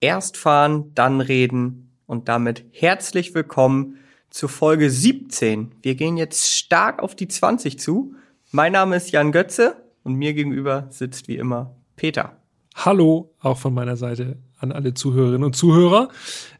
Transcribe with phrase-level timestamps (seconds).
[0.00, 3.96] Erst fahren, dann reden und damit herzlich willkommen
[4.28, 5.72] zu Folge 17.
[5.80, 8.14] Wir gehen jetzt stark auf die 20 zu.
[8.50, 12.36] Mein Name ist Jan Götze und mir gegenüber sitzt wie immer Peter.
[12.74, 16.10] Hallo, auch von meiner Seite an alle Zuhörerinnen und Zuhörer.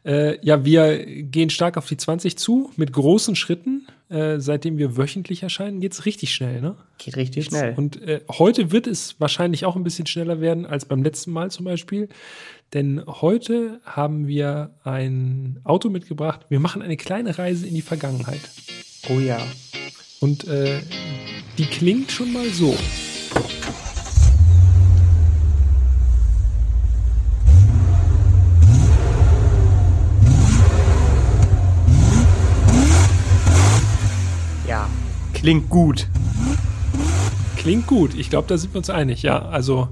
[0.03, 3.87] Äh, ja, wir gehen stark auf die 20 zu mit großen Schritten.
[4.09, 6.75] Äh, seitdem wir wöchentlich erscheinen, geht's richtig schnell, ne?
[6.97, 7.73] Geht richtig schnell.
[7.75, 11.51] Und äh, heute wird es wahrscheinlich auch ein bisschen schneller werden als beim letzten Mal
[11.51, 12.07] zum Beispiel.
[12.73, 16.41] Denn heute haben wir ein Auto mitgebracht.
[16.49, 18.41] Wir machen eine kleine Reise in die Vergangenheit.
[19.09, 19.39] Oh ja.
[20.19, 20.81] Und äh,
[21.57, 22.75] die klingt schon mal so.
[34.67, 34.89] Ja.
[35.33, 36.09] Klingt gut.
[37.55, 38.13] Klingt gut.
[38.13, 39.23] Ich glaube, da sind wir uns einig.
[39.23, 39.87] Ja, also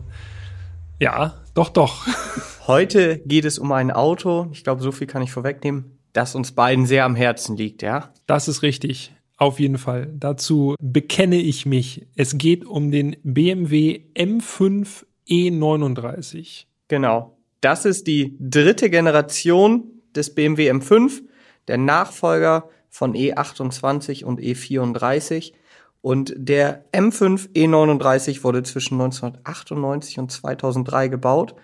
[1.00, 2.06] ja, doch, doch.
[2.68, 4.48] Heute geht es um ein Auto.
[4.52, 8.12] Ich glaube, so viel kann ich vorwegnehmen, das uns beiden sehr am Herzen liegt, ja?
[8.26, 9.14] Das ist richtig.
[9.38, 10.12] Auf jeden Fall.
[10.16, 12.08] Dazu bekenne ich mich.
[12.16, 16.66] Es geht um den BMW M5 E39.
[16.88, 17.38] Genau.
[17.62, 19.84] Das ist die dritte Generation
[20.16, 21.22] des BMW M5,
[21.68, 25.54] der Nachfolger von E28 und E34.
[26.02, 31.56] Und der M5 E39 wurde zwischen 1998 und 2003 gebaut.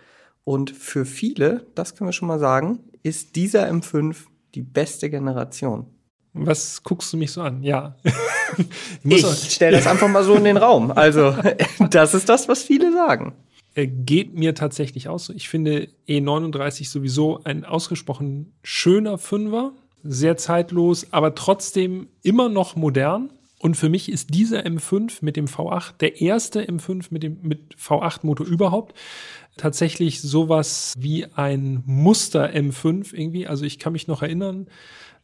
[0.43, 4.15] Und für viele, das können wir schon mal sagen, ist dieser M5
[4.55, 5.85] die beste Generation.
[6.33, 7.61] Was guckst du mich so an?
[7.61, 7.97] Ja.
[9.03, 10.91] ich stelle das einfach mal so in den Raum.
[10.91, 11.35] Also,
[11.89, 13.33] das ist das, was viele sagen.
[13.75, 15.29] Geht mir tatsächlich aus.
[15.29, 23.31] Ich finde E39 sowieso ein ausgesprochen schöner Fünfer, sehr zeitlos, aber trotzdem immer noch modern.
[23.59, 27.75] Und für mich ist dieser M5 mit dem V8 der erste M5 mit dem mit
[27.75, 28.95] V8-Motor überhaupt
[29.61, 33.47] tatsächlich sowas wie ein Muster M5 irgendwie.
[33.47, 34.67] Also ich kann mich noch erinnern,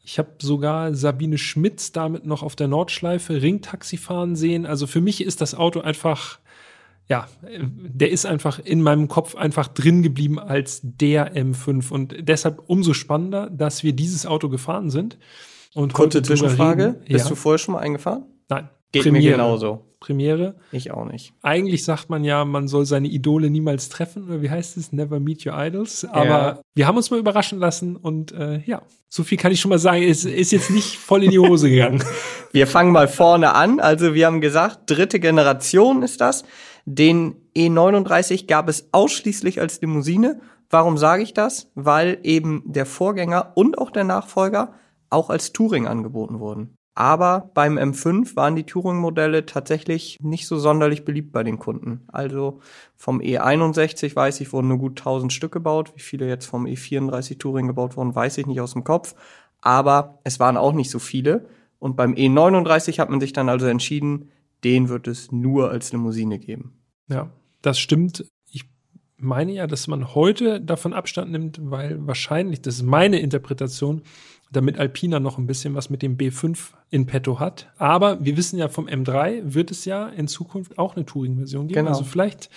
[0.03, 4.65] ich habe sogar Sabine Schmitz damit noch auf der Nordschleife Ringtaxi fahren sehen.
[4.65, 6.39] Also für mich ist das Auto einfach,
[7.09, 11.91] ja, der ist einfach in meinem Kopf einfach drin geblieben als der M5.
[11.91, 15.17] Und deshalb umso spannender, dass wir dieses Auto gefahren sind.
[15.73, 17.29] Und Kurze Zwischenfrage, bist ja.
[17.29, 18.23] du vorher schon mal eingefahren?
[18.91, 19.23] Geht Premiere.
[19.23, 19.83] mir genauso.
[19.99, 20.55] Premiere.
[20.71, 21.33] Ich auch nicht.
[21.41, 24.91] Eigentlich sagt man ja, man soll seine Idole niemals treffen, oder wie heißt es?
[24.91, 26.05] Never meet your idols.
[26.05, 26.61] Aber ja.
[26.75, 29.79] wir haben uns mal überraschen lassen und äh, ja, so viel kann ich schon mal
[29.79, 30.03] sagen.
[30.03, 32.03] Es ist jetzt nicht voll in die Hose gegangen.
[32.51, 33.79] wir fangen mal vorne an.
[33.79, 36.43] Also wir haben gesagt, dritte Generation ist das.
[36.85, 40.39] Den E39 gab es ausschließlich als Limousine.
[40.69, 41.71] Warum sage ich das?
[41.75, 44.73] Weil eben der Vorgänger und auch der Nachfolger
[45.09, 46.76] auch als Touring angeboten wurden.
[46.99, 52.01] Aber beim M5 waren die Touring-Modelle tatsächlich nicht so sonderlich beliebt bei den Kunden.
[52.07, 52.59] Also
[52.95, 55.91] vom E61 weiß ich, wurden nur gut 1000 Stück gebaut.
[55.93, 59.13] Wie viele jetzt vom E34 Touring gebaut wurden, weiß ich nicht aus dem Kopf.
[59.61, 61.45] Aber es waren auch nicht so viele.
[61.77, 64.31] Und beim E39 hat man sich dann also entschieden,
[64.63, 66.79] den wird es nur als Limousine geben.
[67.09, 67.29] Ja,
[67.61, 68.25] das stimmt.
[68.49, 68.65] Ich
[69.17, 74.01] meine ja, dass man heute davon Abstand nimmt, weil wahrscheinlich, das ist meine Interpretation,
[74.51, 76.57] damit Alpina noch ein bisschen was mit dem B5
[76.89, 77.71] in petto hat.
[77.77, 81.79] Aber wir wissen ja vom M3 wird es ja in Zukunft auch eine Touring-Version geben.
[81.79, 81.89] Genau.
[81.89, 82.49] Also vielleicht,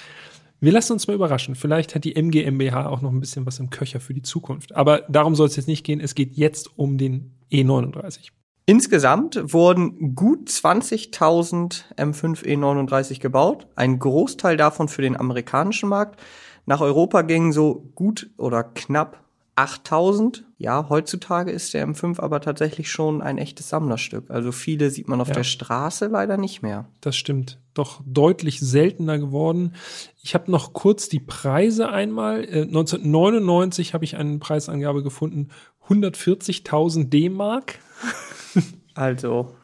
[0.60, 1.54] wir lassen uns mal überraschen.
[1.54, 4.74] Vielleicht hat die MG MBH auch noch ein bisschen was im Köcher für die Zukunft.
[4.74, 6.00] Aber darum soll es jetzt nicht gehen.
[6.00, 8.30] Es geht jetzt um den E39.
[8.66, 13.66] Insgesamt wurden gut 20.000 M5 E39 gebaut.
[13.74, 16.20] Ein Großteil davon für den amerikanischen Markt.
[16.66, 19.24] Nach Europa gingen so gut oder knapp
[19.56, 20.44] 8000.
[20.62, 24.30] Ja, heutzutage ist der M5 aber tatsächlich schon ein echtes Sammlerstück.
[24.30, 25.34] Also viele sieht man auf ja.
[25.36, 26.86] der Straße leider nicht mehr.
[27.00, 27.58] Das stimmt.
[27.72, 29.72] Doch deutlich seltener geworden.
[30.22, 32.44] Ich habe noch kurz die Preise einmal.
[32.44, 35.48] Äh, 1999 habe ich eine Preisangabe gefunden.
[35.88, 37.78] 140.000 D-Mark.
[38.94, 39.54] also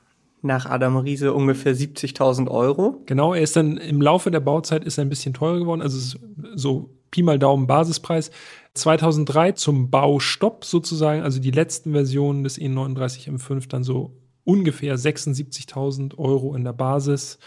[0.41, 3.03] nach Adam Riese ungefähr 70.000 Euro.
[3.05, 5.83] Genau, er ist dann im Laufe der Bauzeit ist er ein bisschen teurer geworden.
[5.83, 6.19] Also
[6.55, 8.31] so Pi mal Daumen Basispreis
[8.77, 14.13] 2003 zum Baustopp sozusagen, also die letzten Versionen des E39 M5 dann so
[14.45, 17.39] ungefähr 76.000 Euro in der Basis.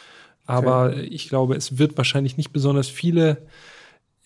[0.46, 1.02] Aber okay.
[1.02, 3.46] ich glaube, es wird wahrscheinlich nicht besonders viele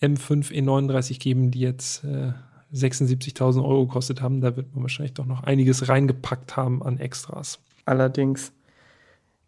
[0.02, 2.32] M5 E39 geben, die jetzt äh,
[2.74, 4.40] 76.000 Euro gekostet haben.
[4.40, 7.60] Da wird man wahrscheinlich doch noch einiges reingepackt haben an Extras.
[7.84, 8.52] Allerdings.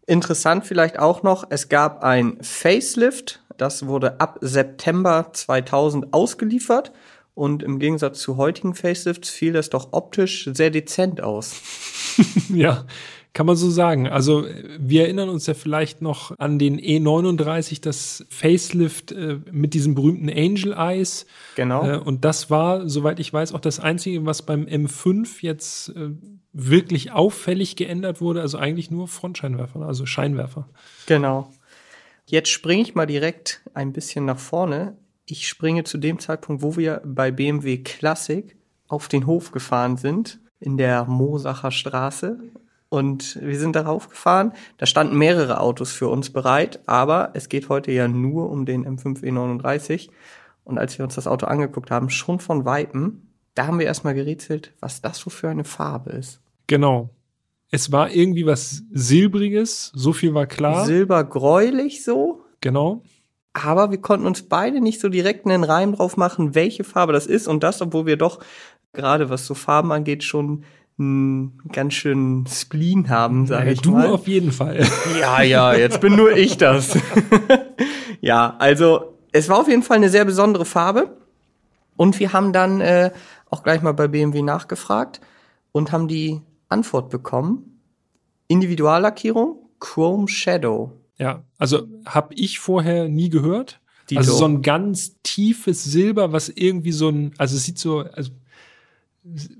[0.05, 6.93] Interessant vielleicht auch noch, es gab ein Facelift, das wurde ab September 2000 ausgeliefert
[7.37, 11.61] und im Gegensatz zu heutigen Facelifts fiel das doch optisch sehr dezent aus.
[12.49, 12.85] ja,
[13.37, 14.07] Kann man so sagen.
[14.07, 14.47] Also
[14.79, 20.27] wir erinnern uns ja vielleicht noch an den E39, das Facelift äh, mit diesem berühmten
[20.27, 21.27] Angel Eyes.
[21.55, 21.87] Genau.
[21.87, 26.09] Äh, und das war, soweit ich weiß, auch das Einzige, was beim M5 jetzt äh,
[26.51, 28.41] wirklich auffällig geändert wurde.
[28.41, 30.67] Also eigentlich nur Frontscheinwerfer, also Scheinwerfer.
[31.05, 31.53] Genau.
[32.25, 34.97] Jetzt springe ich mal direkt ein bisschen nach vorne.
[35.29, 38.55] Ich springe zu dem Zeitpunkt, wo wir bei BMW Classic
[38.87, 42.39] auf den Hof gefahren sind, in der Mosacher Straße.
[42.87, 44.53] Und wir sind darauf gefahren.
[44.77, 48.85] Da standen mehrere Autos für uns bereit, aber es geht heute ja nur um den
[48.87, 50.09] M5 E39.
[50.63, 54.13] Und als wir uns das Auto angeguckt haben, schon von Weitem, da haben wir erstmal
[54.13, 56.39] gerätselt, was das so für eine Farbe ist.
[56.67, 57.09] Genau.
[57.69, 60.85] Es war irgendwie was Silbriges, so viel war klar.
[60.85, 63.01] Silbergräulich so, genau.
[63.63, 67.25] Aber wir konnten uns beide nicht so direkt einen Reim drauf machen, welche Farbe das
[67.25, 67.47] ist.
[67.47, 68.39] Und das, obwohl wir doch
[68.93, 70.63] gerade was so Farben angeht, schon
[70.99, 74.07] einen ganz schönen Spleen haben, sage ich du mal.
[74.07, 74.85] auf jeden Fall.
[75.19, 76.97] Ja, ja, jetzt bin nur ich das.
[78.21, 81.17] ja, also es war auf jeden Fall eine sehr besondere Farbe.
[81.95, 83.11] Und wir haben dann äh,
[83.49, 85.19] auch gleich mal bei BMW nachgefragt
[85.71, 87.79] und haben die Antwort bekommen.
[88.47, 90.93] Individuallackierung, Chrome Shadow.
[91.19, 93.79] Ja, also habe ich vorher nie gehört.
[94.09, 94.19] Dito.
[94.19, 98.31] Also so ein ganz tiefes Silber, was irgendwie so ein, also es sieht so, also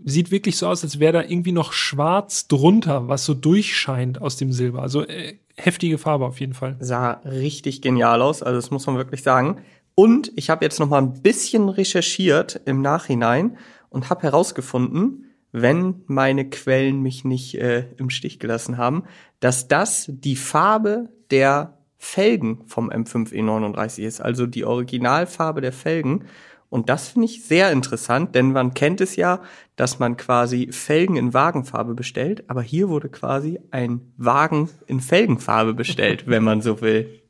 [0.06, 4.38] sieht wirklich so aus, als wäre da irgendwie noch schwarz drunter, was so durchscheint aus
[4.38, 4.82] dem Silber.
[4.82, 6.78] Also äh, heftige Farbe auf jeden Fall.
[6.80, 9.62] sah richtig genial aus, also das muss man wirklich sagen.
[9.96, 13.58] Und ich habe jetzt noch mal ein bisschen recherchiert im Nachhinein
[13.90, 19.04] und habe herausgefunden, wenn meine Quellen mich nicht äh, im Stich gelassen haben,
[19.40, 26.26] dass das die Farbe der Felgen vom M5 E39 ist, also die Originalfarbe der Felgen.
[26.70, 29.42] Und das finde ich sehr interessant, denn man kennt es ja,
[29.78, 35.74] dass man quasi Felgen in Wagenfarbe bestellt, aber hier wurde quasi ein Wagen in Felgenfarbe
[35.74, 37.22] bestellt, wenn man so will.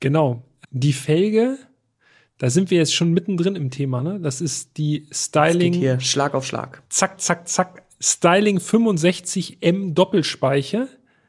[0.00, 0.42] Genau.
[0.70, 1.56] Die Felge,
[2.38, 4.20] da sind wir jetzt schon mittendrin im Thema, ne?
[4.20, 5.72] Das ist die Styling.
[5.72, 6.82] geht hier Schlag auf Schlag.
[6.90, 10.88] zack, zack, zack, Styling 65M Doppelspeiche,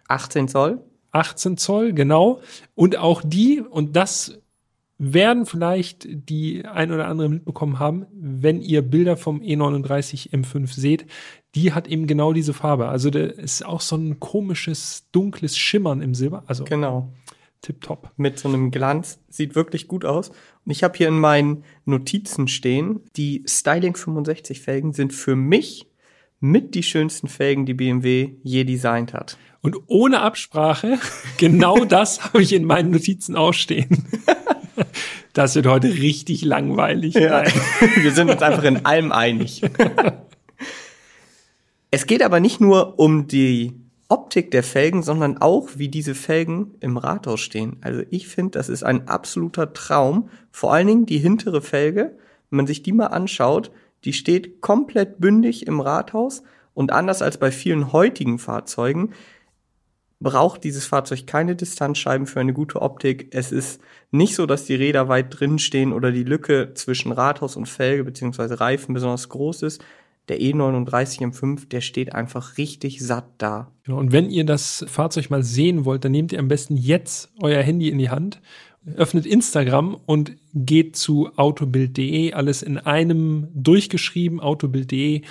[0.09, 0.83] 18 Zoll.
[1.15, 2.41] 18 Zoll, genau.
[2.75, 4.37] Und auch die, und das
[4.97, 10.73] werden vielleicht die ein oder andere mitbekommen haben, wenn ihr Bilder vom E E39 M5
[10.73, 11.05] seht,
[11.53, 12.87] die hat eben genau diese Farbe.
[12.87, 16.43] Also da ist auch so ein komisches, dunkles Schimmern im Silber.
[16.47, 17.09] Also Genau.
[17.61, 18.11] tipptopp.
[18.17, 19.19] Mit so einem Glanz.
[19.29, 20.29] Sieht wirklich gut aus.
[20.29, 25.87] Und ich habe hier in meinen Notizen stehen, die Styling 65 Felgen sind für mich
[26.51, 29.37] mit die schönsten Felgen, die BMW je designt hat.
[29.61, 30.99] Und ohne Absprache,
[31.37, 34.05] genau das habe ich in meinen Notizen auch stehen.
[35.31, 37.15] Das wird heute richtig langweilig.
[37.15, 37.43] Ja.
[37.97, 39.61] Wir sind uns einfach in allem einig.
[41.91, 43.73] Es geht aber nicht nur um die
[44.07, 47.77] Optik der Felgen, sondern auch, wie diese Felgen im Rathaus stehen.
[47.81, 50.29] Also ich finde, das ist ein absoluter Traum.
[50.51, 52.17] Vor allen Dingen die hintere Felge,
[52.49, 53.71] wenn man sich die mal anschaut,
[54.05, 56.43] die steht komplett bündig im Rathaus
[56.73, 59.13] und anders als bei vielen heutigen Fahrzeugen
[60.19, 63.27] braucht dieses Fahrzeug keine Distanzscheiben für eine gute Optik.
[63.31, 63.81] Es ist
[64.11, 68.03] nicht so, dass die Räder weit drin stehen oder die Lücke zwischen Rathaus und Felge
[68.03, 69.83] beziehungsweise Reifen besonders groß ist.
[70.27, 73.71] Der E39 M5, der steht einfach richtig satt da.
[73.83, 73.99] Genau.
[73.99, 77.61] Und wenn ihr das Fahrzeug mal sehen wollt, dann nehmt ihr am besten jetzt euer
[77.61, 78.41] Handy in die Hand,
[78.95, 85.21] öffnet Instagram und geht zu autobild.de, alles in einem durchgeschrieben, autobild.de,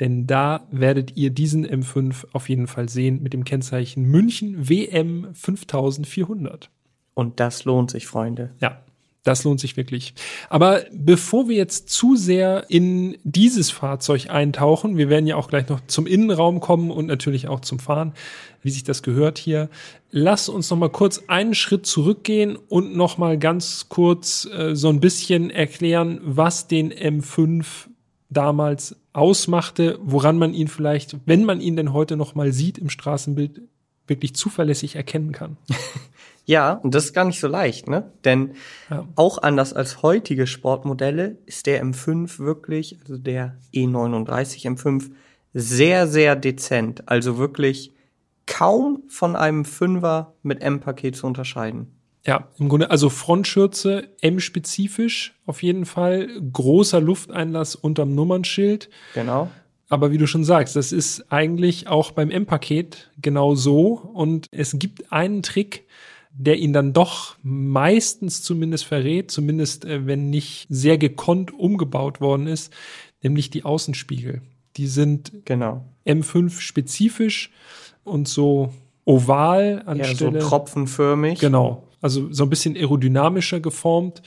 [0.00, 5.28] denn da werdet ihr diesen M5 auf jeden Fall sehen mit dem Kennzeichen München WM
[5.34, 6.70] 5400.
[7.14, 8.52] Und das lohnt sich, Freunde.
[8.60, 8.83] Ja,
[9.24, 10.14] das lohnt sich wirklich.
[10.50, 15.68] Aber bevor wir jetzt zu sehr in dieses Fahrzeug eintauchen, wir werden ja auch gleich
[15.68, 18.12] noch zum Innenraum kommen und natürlich auch zum Fahren,
[18.62, 19.70] wie sich das gehört hier.
[20.10, 24.90] Lass uns noch mal kurz einen Schritt zurückgehen und noch mal ganz kurz äh, so
[24.90, 27.64] ein bisschen erklären, was den M5
[28.28, 32.90] damals ausmachte, woran man ihn vielleicht, wenn man ihn denn heute noch mal sieht im
[32.90, 33.62] Straßenbild,
[34.06, 35.56] wirklich zuverlässig erkennen kann.
[36.46, 38.12] Ja, und das ist gar nicht so leicht, ne?
[38.24, 38.52] Denn
[38.90, 39.06] Ja.
[39.16, 45.10] auch anders als heutige Sportmodelle ist der M5 wirklich, also der E39 M5,
[45.54, 47.08] sehr, sehr dezent.
[47.08, 47.92] Also wirklich
[48.46, 51.86] kaum von einem Fünfer mit M-Paket zu unterscheiden.
[52.26, 58.88] Ja, im Grunde, also Frontschürze M-spezifisch auf jeden Fall, großer Lufteinlass unterm Nummernschild.
[59.14, 59.50] Genau.
[59.90, 63.92] Aber wie du schon sagst, das ist eigentlich auch beim M-Paket genau so.
[64.14, 65.84] Und es gibt einen Trick,
[66.36, 72.46] der ihn dann doch meistens zumindest verrät, zumindest äh, wenn nicht sehr gekonnt umgebaut worden
[72.48, 72.72] ist,
[73.22, 74.42] nämlich die Außenspiegel.
[74.76, 75.84] Die sind Genau.
[76.06, 77.50] M5 spezifisch.
[78.02, 78.70] und so
[79.06, 80.40] oval Ja, anstelle.
[80.42, 81.38] so tropfenförmig.
[81.38, 81.84] Genau.
[82.02, 84.20] Also so ein bisschen aerodynamischer geformt.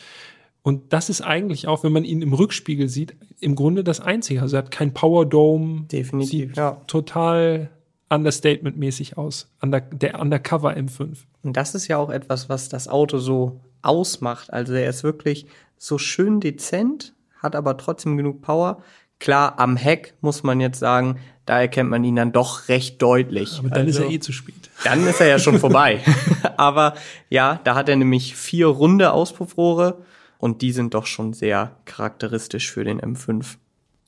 [0.64, 4.42] Und das ist eigentlich auch, wenn man ihn im Rückspiegel sieht, im Grunde das Einzige.
[4.42, 5.86] Also er hat kein Power Dome.
[5.92, 6.82] Definitiv, Sieht ja.
[6.88, 7.70] total
[8.10, 9.48] Understatement-mäßig aus.
[9.62, 11.18] Under, der Undercover M5.
[11.48, 14.51] Und das ist ja auch etwas, was das Auto so ausmacht.
[14.51, 18.84] Also er ist wirklich so schön dezent, hat aber trotzdem genug Power.
[19.20, 23.60] Klar, am Heck muss man jetzt sagen, da erkennt man ihn dann doch recht deutlich.
[23.60, 24.70] Aber dann also, ist er eh zu spät.
[24.84, 26.01] Dann ist er ja schon vorbei.
[26.58, 26.96] aber
[27.30, 30.04] ja, da hat er nämlich vier runde Auspuffrohre
[30.39, 33.56] und die sind doch schon sehr charakteristisch für den M5.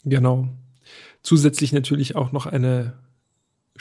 [0.04, 0.50] Genau.
[1.24, 2.96] Zusätzlich natürlich auch noch eine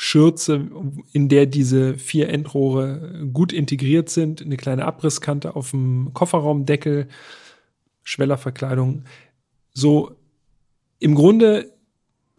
[0.01, 0.69] Schürze,
[1.11, 4.41] in der diese vier Endrohre gut integriert sind.
[4.41, 7.09] Eine kleine Abrisskante auf dem Kofferraumdeckel,
[8.05, 9.03] Schwellerverkleidung.
[9.75, 10.13] So
[11.01, 11.73] im Grunde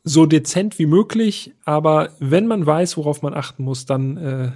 [0.06, 4.52] so dezent wie möglich, aber wenn man weiß, worauf man achten muss, dann äh,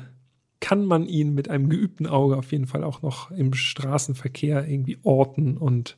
[0.61, 4.99] kann man ihn mit einem geübten Auge auf jeden Fall auch noch im Straßenverkehr irgendwie
[5.03, 5.97] orten und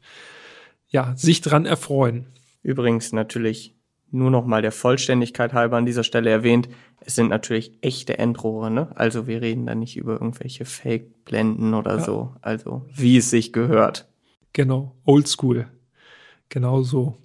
[0.87, 2.25] ja, sich dran erfreuen.
[2.63, 3.74] Übrigens natürlich
[4.15, 6.67] nur noch mal der Vollständigkeit halber an dieser Stelle erwähnt,
[7.01, 8.89] es sind natürlich echte Endrohre, ne?
[8.95, 12.03] Also wir reden da nicht über irgendwelche Fake-Blenden oder Ja.
[12.03, 12.33] so.
[12.41, 14.07] Also wie es sich gehört.
[14.53, 15.67] Genau, oldschool.
[16.49, 17.17] Genau so.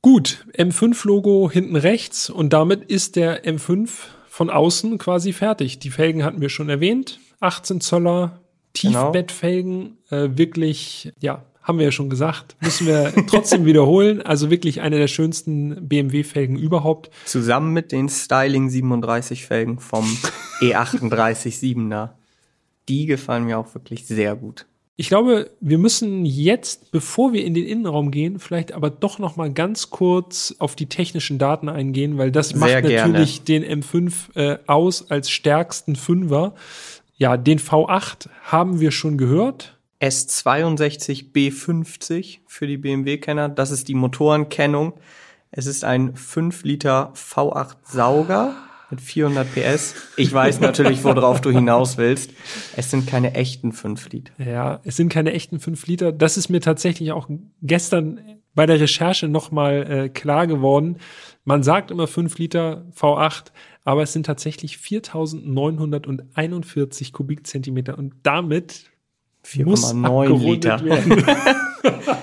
[0.00, 3.88] Gut, M5-Logo hinten rechts und damit ist der M5
[4.28, 5.78] von außen quasi fertig.
[5.78, 7.20] Die Felgen hatten wir schon erwähnt.
[7.40, 8.40] 18 Zoller
[8.72, 14.20] Tiefbettfelgen, äh, wirklich, ja, haben wir ja schon gesagt, müssen wir trotzdem wiederholen.
[14.22, 17.10] Also wirklich eine der schönsten BMW-Felgen überhaupt.
[17.24, 20.04] Zusammen mit den Styling 37 Felgen vom
[20.60, 22.10] E E38 7er.
[22.88, 24.66] Die gefallen mir auch wirklich sehr gut.
[24.96, 29.36] Ich glaube, wir müssen jetzt, bevor wir in den Innenraum gehen, vielleicht aber doch noch
[29.36, 34.58] mal ganz kurz auf die technischen Daten eingehen, weil das macht natürlich den M5 äh,
[34.66, 36.54] aus als stärksten Fünfer.
[37.16, 39.78] Ja, den V8 haben wir schon gehört.
[40.02, 43.48] S62B50 für die BMW-Kenner.
[43.48, 44.92] Das ist die Motorenkennung.
[45.52, 48.56] Es ist ein 5 Liter V8 Sauger
[48.90, 49.94] mit 400 PS.
[50.16, 52.32] Ich weiß natürlich, worauf du hinaus willst.
[52.76, 54.32] Es sind keine echten 5 Liter.
[54.44, 56.10] Ja, es sind keine echten 5 Liter.
[56.12, 57.28] Das ist mir tatsächlich auch
[57.62, 58.20] gestern
[58.54, 60.98] bei der Recherche noch mal äh, klar geworden.
[61.44, 63.46] Man sagt immer 5 Liter V8,
[63.84, 68.91] aber es sind tatsächlich 4.941 Kubikzentimeter und damit
[69.46, 72.18] 4,9 abgerundet Liter.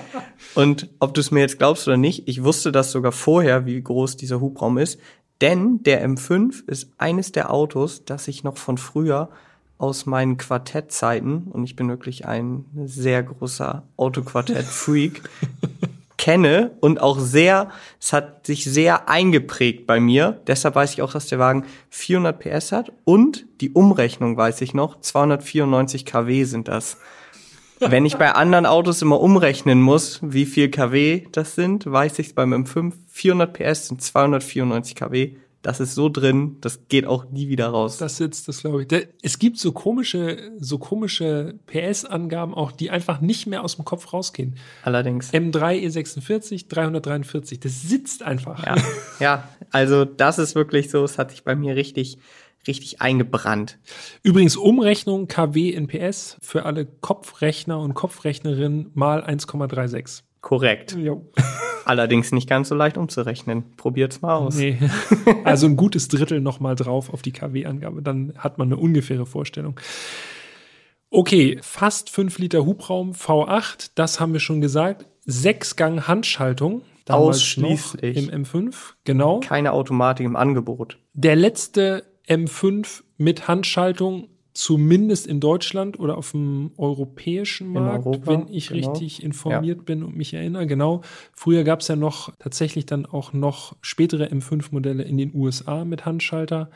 [0.54, 3.80] Und ob du es mir jetzt glaubst oder nicht, ich wusste das sogar vorher, wie
[3.80, 4.98] groß dieser Hubraum ist.
[5.40, 9.30] Denn der M5 ist eines der Autos, das ich noch von früher
[9.78, 15.22] aus meinen Quartettzeiten, und ich bin wirklich ein sehr großer Autoquartett-Freak,
[16.20, 20.42] kenne und auch sehr, es hat sich sehr eingeprägt bei mir.
[20.46, 24.74] Deshalb weiß ich auch, dass der Wagen 400 PS hat und die Umrechnung weiß ich
[24.74, 26.98] noch, 294 kW sind das.
[27.78, 32.34] Wenn ich bei anderen Autos immer umrechnen muss, wie viel kW das sind, weiß ich
[32.34, 35.36] beim M5 400 PS sind 294 kW.
[35.62, 37.98] Das ist so drin, das geht auch nie wieder raus.
[37.98, 38.88] Das sitzt, das glaube ich.
[38.88, 43.84] Da- Es gibt so komische, so komische PS-Angaben auch, die einfach nicht mehr aus dem
[43.84, 44.56] Kopf rausgehen.
[44.84, 45.32] Allerdings.
[45.34, 48.64] M3 E46, 343, das sitzt einfach.
[48.64, 48.76] Ja,
[49.20, 52.16] ja, also das ist wirklich so, es hat sich bei mir richtig,
[52.66, 53.78] richtig eingebrannt.
[54.22, 60.22] Übrigens Umrechnung KW in PS für alle Kopfrechner und Kopfrechnerinnen mal 1,36.
[60.40, 60.96] Korrekt.
[60.96, 61.26] Jo.
[61.84, 63.64] Allerdings nicht ganz so leicht umzurechnen.
[63.76, 64.56] Probiert's mal aus.
[64.56, 64.78] Nee.
[65.44, 69.26] Also ein gutes Drittel noch mal drauf auf die KW-Angabe, dann hat man eine ungefähre
[69.26, 69.78] Vorstellung.
[71.10, 75.06] Okay, fast 5 Liter Hubraum V8, das haben wir schon gesagt.
[75.24, 76.82] Sechsgang Handschaltung.
[77.08, 78.16] Ausschließlich.
[78.16, 79.40] Im M5, genau.
[79.40, 80.98] Keine Automatik im Angebot.
[81.12, 88.48] Der letzte M5 mit Handschaltung, zumindest in Deutschland oder auf dem europäischen Markt, Europa, wenn
[88.48, 88.90] ich genau.
[88.90, 90.66] richtig informiert bin und mich erinnere.
[90.66, 91.02] Genau.
[91.32, 96.04] Früher gab es ja noch tatsächlich dann auch noch spätere M5-Modelle in den USA mit
[96.04, 96.70] Handschalter.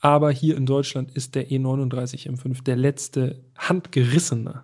[0.00, 4.62] Aber hier in Deutschland ist der E39 M5 der letzte handgerissene.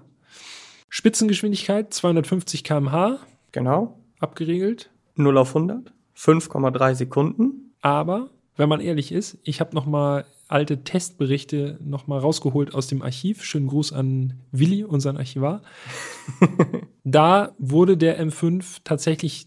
[0.90, 3.18] Spitzengeschwindigkeit 250 km/h
[3.52, 3.98] Genau.
[4.18, 4.90] abgeregelt.
[5.14, 5.92] 0 auf 100.
[6.16, 7.74] 5,3 Sekunden.
[7.80, 12.88] Aber wenn man ehrlich ist, ich habe noch mal alte Testberichte noch mal rausgeholt aus
[12.88, 13.44] dem Archiv.
[13.44, 15.62] Schönen Gruß an Willi, unseren Archivar.
[17.04, 19.46] da wurde der M5 tatsächlich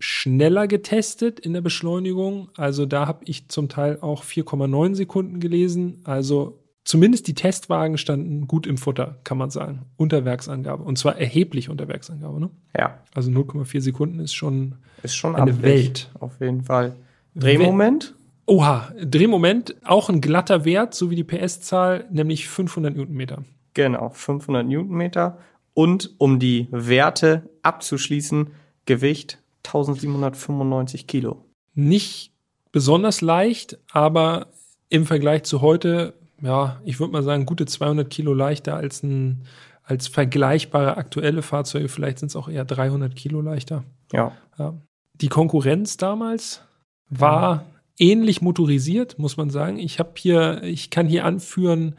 [0.00, 2.48] schneller getestet in der Beschleunigung.
[2.56, 6.00] Also da habe ich zum Teil auch 4,9 Sekunden gelesen.
[6.04, 9.82] Also zumindest die Testwagen standen gut im Futter, kann man sagen.
[9.96, 10.82] Unter Werksangabe.
[10.82, 12.40] Und zwar erheblich unter Werksangabe.
[12.40, 12.50] Ne?
[12.76, 15.62] Ja, Also 0,4 Sekunden ist schon ist schon Eine amtlich.
[15.62, 16.10] Welt.
[16.20, 16.96] Auf jeden Fall.
[17.34, 18.14] Drehmoment?
[18.48, 23.44] Oha, Drehmoment, auch ein glatter Wert, so wie die PS-Zahl, nämlich 500 Newtonmeter.
[23.74, 25.36] Genau, 500 Newtonmeter.
[25.74, 28.48] Und um die Werte abzuschließen,
[28.86, 31.44] Gewicht 1795 Kilo.
[31.74, 32.32] Nicht
[32.72, 34.46] besonders leicht, aber
[34.88, 39.44] im Vergleich zu heute, ja, ich würde mal sagen, gute 200 Kilo leichter als ein
[39.84, 41.88] als vergleichbare aktuelle Fahrzeuge.
[41.88, 43.84] Vielleicht sind es auch eher 300 Kilo leichter.
[44.12, 44.32] Ja.
[44.58, 44.74] ja.
[45.14, 46.62] Die Konkurrenz damals
[47.08, 47.64] war.
[47.98, 49.78] Ähnlich motorisiert, muss man sagen.
[49.78, 51.96] Ich habe hier, ich kann hier anführen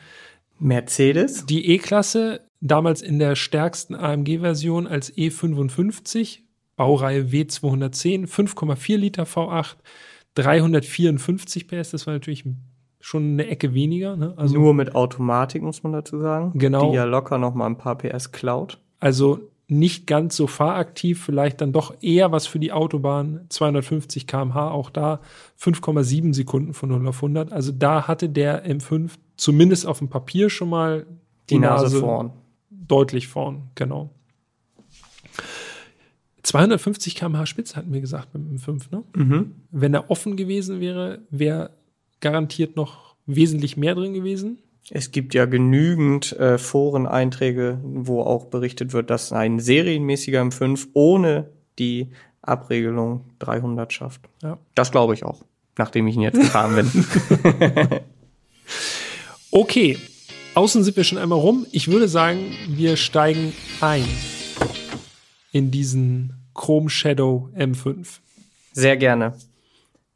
[0.59, 6.39] Mercedes, die E-Klasse, damals in der stärksten AMG-Version als E55,
[6.75, 9.75] Baureihe W210, 5,4 Liter V8,
[10.35, 11.91] 354 PS.
[11.91, 12.45] Das war natürlich
[13.01, 14.15] schon eine Ecke weniger.
[14.15, 14.33] Ne?
[14.37, 16.51] Also, Nur mit Automatik, muss man dazu sagen.
[16.55, 16.89] Genau.
[16.89, 18.79] Die ja locker noch mal ein paar PS klaut.
[18.99, 19.39] Also
[19.69, 23.45] nicht ganz so fahraktiv, vielleicht dann doch eher was für die Autobahn.
[23.49, 25.21] 250 km/h, auch da
[25.59, 27.51] 5,7 Sekunden von 0 auf 100.
[27.51, 31.05] Also da hatte der M5 zumindest auf dem Papier schon mal
[31.49, 32.31] die, die Nase, Nase vorn.
[32.69, 34.09] Deutlich vorn, genau.
[36.43, 39.03] 250 km/h Spitze hatten wir gesagt beim M5, ne?
[39.15, 39.55] Mhm.
[39.69, 41.71] Wenn er offen gewesen wäre, wäre
[42.21, 44.57] garantiert noch wesentlich mehr drin gewesen.
[44.91, 51.49] Es gibt ja genügend äh, Foreneinträge, wo auch berichtet wird, dass ein serienmäßiger M5 ohne
[51.77, 52.09] die
[52.41, 54.21] Abregelung 300 schafft.
[54.41, 54.57] Ja.
[54.75, 55.43] Das glaube ich auch,
[55.77, 57.05] nachdem ich ihn jetzt gefahren bin.
[59.51, 59.97] okay,
[60.55, 61.67] außen sind wir schon einmal rum.
[61.71, 64.05] Ich würde sagen, wir steigen ein
[65.51, 68.19] in diesen Chrome Shadow M5.
[68.73, 69.33] Sehr gerne.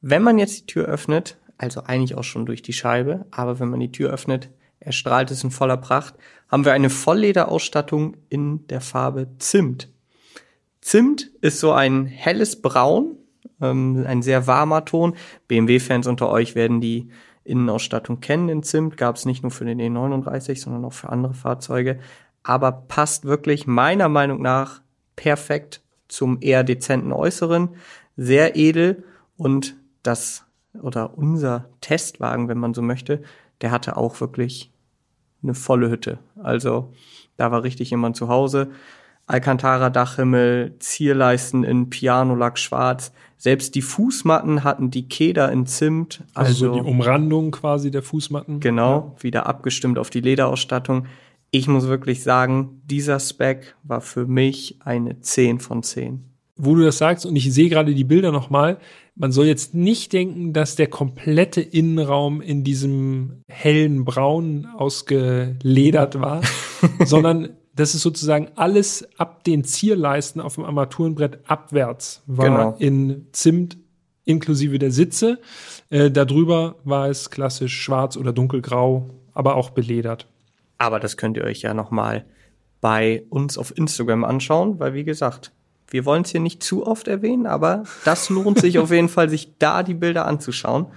[0.01, 3.69] Wenn man jetzt die Tür öffnet, also eigentlich auch schon durch die Scheibe, aber wenn
[3.69, 6.15] man die Tür öffnet, erstrahlt es in voller Pracht,
[6.49, 9.89] haben wir eine Volllederausstattung in der Farbe Zimt.
[10.81, 13.15] Zimt ist so ein helles Braun,
[13.61, 15.15] ähm, ein sehr warmer Ton.
[15.47, 17.09] BMW-Fans unter euch werden die
[17.45, 18.97] Innenausstattung kennen in Zimt.
[18.97, 21.99] Gab es nicht nur für den E39, sondern auch für andere Fahrzeuge.
[22.43, 24.81] Aber passt wirklich meiner Meinung nach
[25.15, 27.69] perfekt zum eher dezenten Äußeren.
[28.17, 29.03] Sehr edel
[29.37, 30.45] und das
[30.81, 33.21] oder unser Testwagen, wenn man so möchte,
[33.61, 34.71] der hatte auch wirklich
[35.41, 36.19] eine volle Hütte.
[36.41, 36.93] Also
[37.37, 38.71] da war richtig jemand zu Hause.
[39.25, 43.13] Alcantara Dachhimmel, Zierleisten in Pianolack schwarz.
[43.37, 46.23] Selbst die Fußmatten hatten die Keder in Zimt.
[46.33, 48.59] Also, also so die Umrandung quasi der Fußmatten.
[48.59, 49.23] Genau, ja.
[49.23, 51.07] wieder abgestimmt auf die Lederausstattung.
[51.51, 56.32] Ich muss wirklich sagen, dieser Spec war für mich eine 10 von 10.
[56.55, 58.77] Wo du das sagst und ich sehe gerade die Bilder nochmal,
[59.15, 66.41] man soll jetzt nicht denken, dass der komplette Innenraum in diesem hellen Braun ausgeledert war,
[67.05, 72.75] sondern das ist sozusagen alles ab den Zierleisten auf dem Armaturenbrett abwärts war genau.
[72.77, 73.77] in Zimt
[74.25, 75.39] inklusive der Sitze.
[75.89, 80.27] Äh, darüber war es klassisch schwarz oder dunkelgrau, aber auch beledert.
[80.77, 82.25] Aber das könnt ihr euch ja noch mal
[82.79, 85.51] bei uns auf Instagram anschauen, weil wie gesagt,
[85.93, 89.29] wir wollen es hier nicht zu oft erwähnen, aber das lohnt sich auf jeden Fall,
[89.29, 90.87] sich da die Bilder anzuschauen.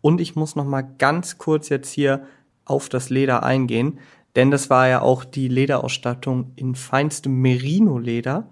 [0.00, 2.26] Und ich muss noch mal ganz kurz jetzt hier
[2.64, 4.00] auf das Leder eingehen,
[4.34, 8.50] denn das war ja auch die Lederausstattung in feinstem Merino-Leder.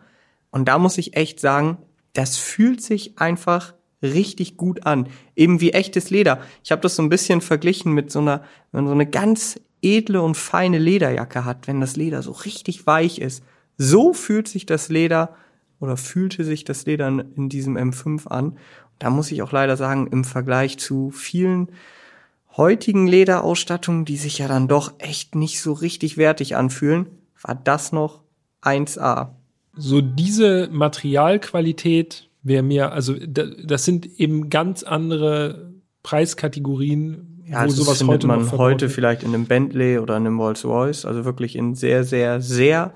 [0.53, 1.79] Und da muss ich echt sagen,
[2.13, 5.09] das fühlt sich einfach richtig gut an.
[5.35, 6.41] Eben wie echtes Leder.
[6.63, 10.23] Ich habe das so ein bisschen verglichen mit so einer, wenn so eine ganz edle
[10.23, 13.43] und feine Lederjacke hat, wenn das Leder so richtig weich ist.
[13.77, 15.35] So fühlt sich das Leder
[15.81, 18.57] oder fühlte sich das Leder in diesem M5 an.
[18.99, 21.69] Da muss ich auch leider sagen, im Vergleich zu vielen
[22.57, 27.07] heutigen Lederausstattungen, die sich ja dann doch echt nicht so richtig wertig anfühlen,
[27.43, 28.23] war das noch
[28.63, 29.29] 1A.
[29.77, 37.99] So diese Materialqualität wäre mir, also das sind eben ganz andere Preiskategorien, ja, wo sowas
[37.99, 41.75] findet heute man heute vielleicht in einem Bentley oder in einem Rolls-Royce, also wirklich in
[41.77, 42.93] sehr, sehr, sehr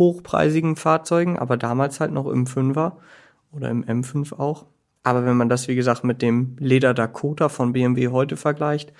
[0.00, 2.94] hochpreisigen Fahrzeugen, aber damals halt noch im 5er
[3.52, 4.66] oder im M5 auch.
[5.04, 8.92] Aber wenn man das, wie gesagt, mit dem Leder Dakota von BMW heute vergleicht,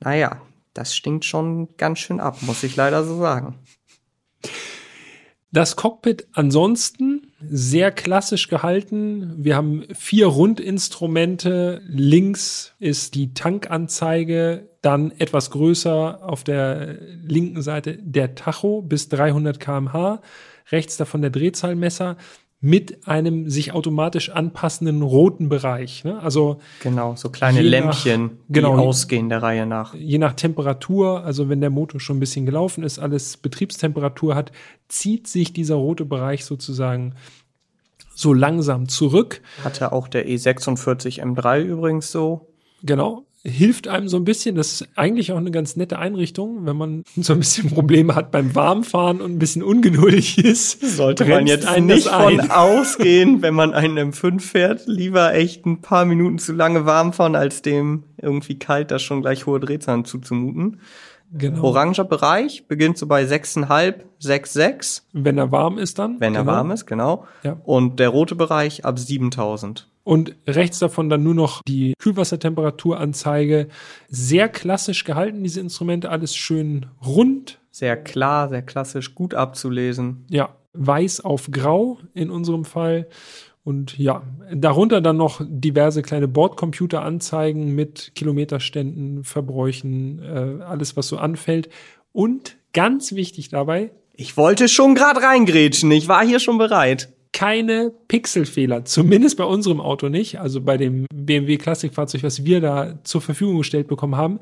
[0.00, 0.42] naja,
[0.74, 3.58] das stinkt schon ganz schön ab, muss ich leider so sagen.
[5.50, 9.34] Das Cockpit ansonsten sehr klassisch gehalten.
[9.38, 11.82] Wir haben vier Rundinstrumente.
[11.86, 19.60] Links ist die Tankanzeige, dann etwas größer auf der linken Seite der Tacho bis 300
[19.60, 20.20] kmh.
[20.70, 22.16] Rechts davon der Drehzahlmesser
[22.60, 26.02] mit einem sich automatisch anpassenden roten Bereich.
[26.02, 26.20] Ne?
[26.20, 29.94] Also genau, so kleine Lämpchen, nach, genau, die ausgehen der Reihe nach.
[29.94, 34.50] Je nach Temperatur, also wenn der Motor schon ein bisschen gelaufen ist, alles Betriebstemperatur hat,
[34.88, 37.14] zieht sich dieser rote Bereich sozusagen
[38.12, 39.40] so langsam zurück.
[39.62, 42.48] Hatte auch der E46 M3 übrigens so.
[42.82, 43.27] Genau.
[43.44, 44.54] Hilft einem so ein bisschen.
[44.56, 48.30] Das ist eigentlich auch eine ganz nette Einrichtung, wenn man so ein bisschen Probleme hat
[48.30, 50.80] beim Warmfahren und ein bisschen ungeduldig ist.
[50.80, 56.04] Sollte man jetzt nicht von ausgehen, wenn man einen M5 fährt, lieber echt ein paar
[56.04, 60.80] Minuten zu lange warm fahren, als dem irgendwie kalt da schon gleich hohe Drehzahlen zuzumuten.
[61.30, 61.62] Genau.
[61.62, 65.02] Oranger Bereich beginnt so bei 6,5, 6,6.
[65.12, 66.20] Wenn er warm ist dann.
[66.20, 66.44] Wenn genau.
[66.44, 67.26] er warm ist, genau.
[67.42, 67.58] Ja.
[67.64, 69.88] Und der rote Bereich ab 7000.
[70.08, 73.68] Und rechts davon dann nur noch die Kühlwassertemperaturanzeige.
[74.08, 77.58] Sehr klassisch gehalten, diese Instrumente, alles schön rund.
[77.70, 80.24] Sehr klar, sehr klassisch, gut abzulesen.
[80.30, 83.06] Ja, weiß auf grau in unserem Fall.
[83.64, 91.18] Und ja, darunter dann noch diverse kleine Bordcomputeranzeigen mit Kilometerständen, Verbräuchen, äh, alles, was so
[91.18, 91.68] anfällt.
[92.12, 93.90] Und ganz wichtig dabei.
[94.14, 97.12] Ich wollte schon gerade reingrätschen, ich war hier schon bereit.
[97.32, 102.98] Keine Pixelfehler, zumindest bei unserem Auto nicht, also bei dem BMW Klassikfahrzeug, was wir da
[103.04, 104.40] zur Verfügung gestellt bekommen haben,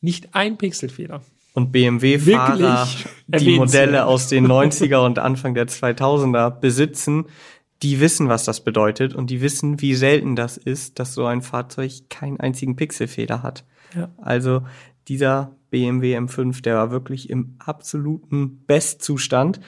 [0.00, 1.22] nicht ein Pixelfehler.
[1.52, 2.88] Und BMW-Fahrer,
[3.28, 7.26] die Modelle aus den 90er und Anfang der 2000er besitzen,
[7.82, 11.42] die wissen, was das bedeutet und die wissen, wie selten das ist, dass so ein
[11.42, 13.64] Fahrzeug keinen einzigen Pixelfehler hat.
[13.94, 14.08] Ja.
[14.16, 14.62] Also
[15.06, 19.60] dieser BMW M5, der war wirklich im absoluten Bestzustand.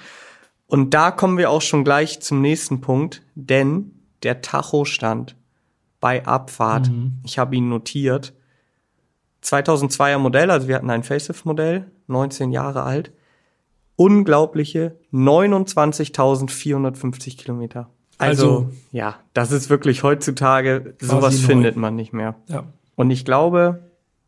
[0.67, 5.37] Und da kommen wir auch schon gleich zum nächsten Punkt, denn der Tachostand
[6.01, 7.19] bei Abfahrt, mhm.
[7.25, 8.35] ich habe ihn notiert,
[9.45, 13.13] 2002er Modell, also wir hatten ein Facelift-Modell, 19 Jahre alt,
[13.95, 17.89] unglaubliche 29.450 Kilometer.
[18.19, 22.35] Also, also, ja, das ist wirklich heutzutage, sowas findet man nicht mehr.
[22.49, 22.65] Ja.
[22.95, 23.85] Und ich glaube,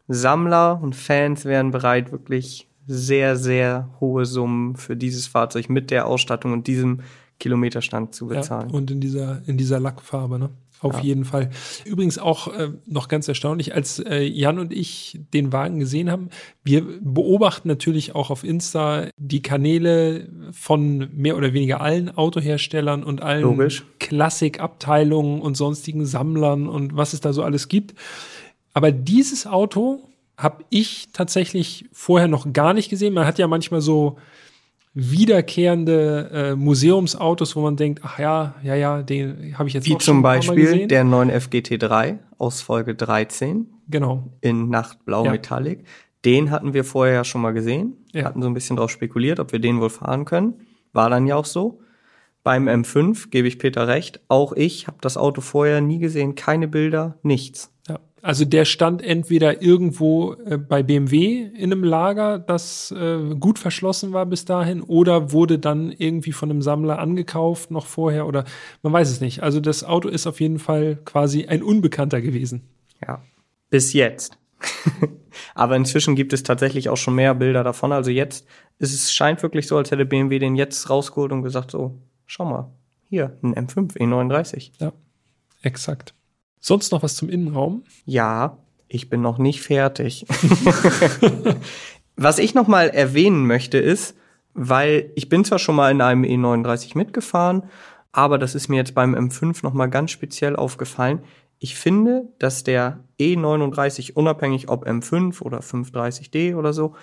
[0.08, 6.06] Sammler und Fans wären bereit, wirklich sehr, sehr hohe Summen für dieses Fahrzeug mit der
[6.06, 7.02] Ausstattung und diesem
[7.38, 8.70] Kilometerstand zu bezahlen.
[8.70, 10.50] Ja, und in dieser, in dieser Lackfarbe, ne?
[10.80, 11.02] Auf ja.
[11.02, 11.50] jeden Fall.
[11.84, 16.28] Übrigens auch äh, noch ganz erstaunlich, als äh, Jan und ich den Wagen gesehen haben,
[16.62, 23.22] wir beobachten natürlich auch auf Insta die Kanäle von mehr oder weniger allen Autoherstellern und
[23.22, 27.94] allen Klassikabteilungen und sonstigen Sammlern und was es da so alles gibt.
[28.72, 30.07] Aber dieses Auto
[30.38, 33.12] habe ich tatsächlich vorher noch gar nicht gesehen.
[33.12, 34.16] Man hat ja manchmal so
[34.94, 39.96] wiederkehrende äh, Museumsautos, wo man denkt, ach ja, ja, ja, den habe ich jetzt Wie
[39.96, 43.66] auch zum Beispiel der 9 FGT3 aus Folge 13.
[43.88, 44.28] Genau.
[44.40, 45.32] In Nachtblau ja.
[45.32, 45.84] Metallic.
[46.24, 47.96] Den hatten wir vorher ja schon mal gesehen.
[48.12, 48.24] Ja.
[48.24, 50.54] Hatten so ein bisschen drauf spekuliert, ob wir den wohl fahren können.
[50.92, 51.80] War dann ja auch so.
[52.44, 54.20] Beim M5 gebe ich Peter recht.
[54.28, 56.34] Auch ich habe das Auto vorher nie gesehen.
[56.34, 57.72] Keine Bilder, nichts.
[57.88, 58.00] Ja.
[58.22, 64.12] Also der stand entweder irgendwo äh, bei BMW in einem Lager, das äh, gut verschlossen
[64.12, 68.44] war bis dahin, oder wurde dann irgendwie von einem Sammler angekauft noch vorher oder
[68.82, 69.42] man weiß es nicht.
[69.42, 72.62] Also das Auto ist auf jeden Fall quasi ein Unbekannter gewesen.
[73.06, 73.22] Ja,
[73.70, 74.38] bis jetzt.
[75.54, 77.92] Aber inzwischen gibt es tatsächlich auch schon mehr Bilder davon.
[77.92, 78.46] Also jetzt
[78.78, 82.44] ist es scheint wirklich so, als hätte BMW den jetzt rausgeholt und gesagt so, schau
[82.44, 82.72] mal,
[83.08, 84.72] hier ein M5 E39.
[84.80, 84.92] Ja,
[85.62, 86.14] exakt.
[86.60, 87.84] Sonst noch was zum Innenraum?
[88.04, 90.26] Ja, ich bin noch nicht fertig.
[92.16, 94.16] was ich noch mal erwähnen möchte ist,
[94.54, 97.64] weil ich bin zwar schon mal in einem E39 mitgefahren,
[98.12, 101.20] aber das ist mir jetzt beim M5 noch mal ganz speziell aufgefallen.
[101.60, 106.94] Ich finde, dass der E39 unabhängig ob M5 oder 530D oder so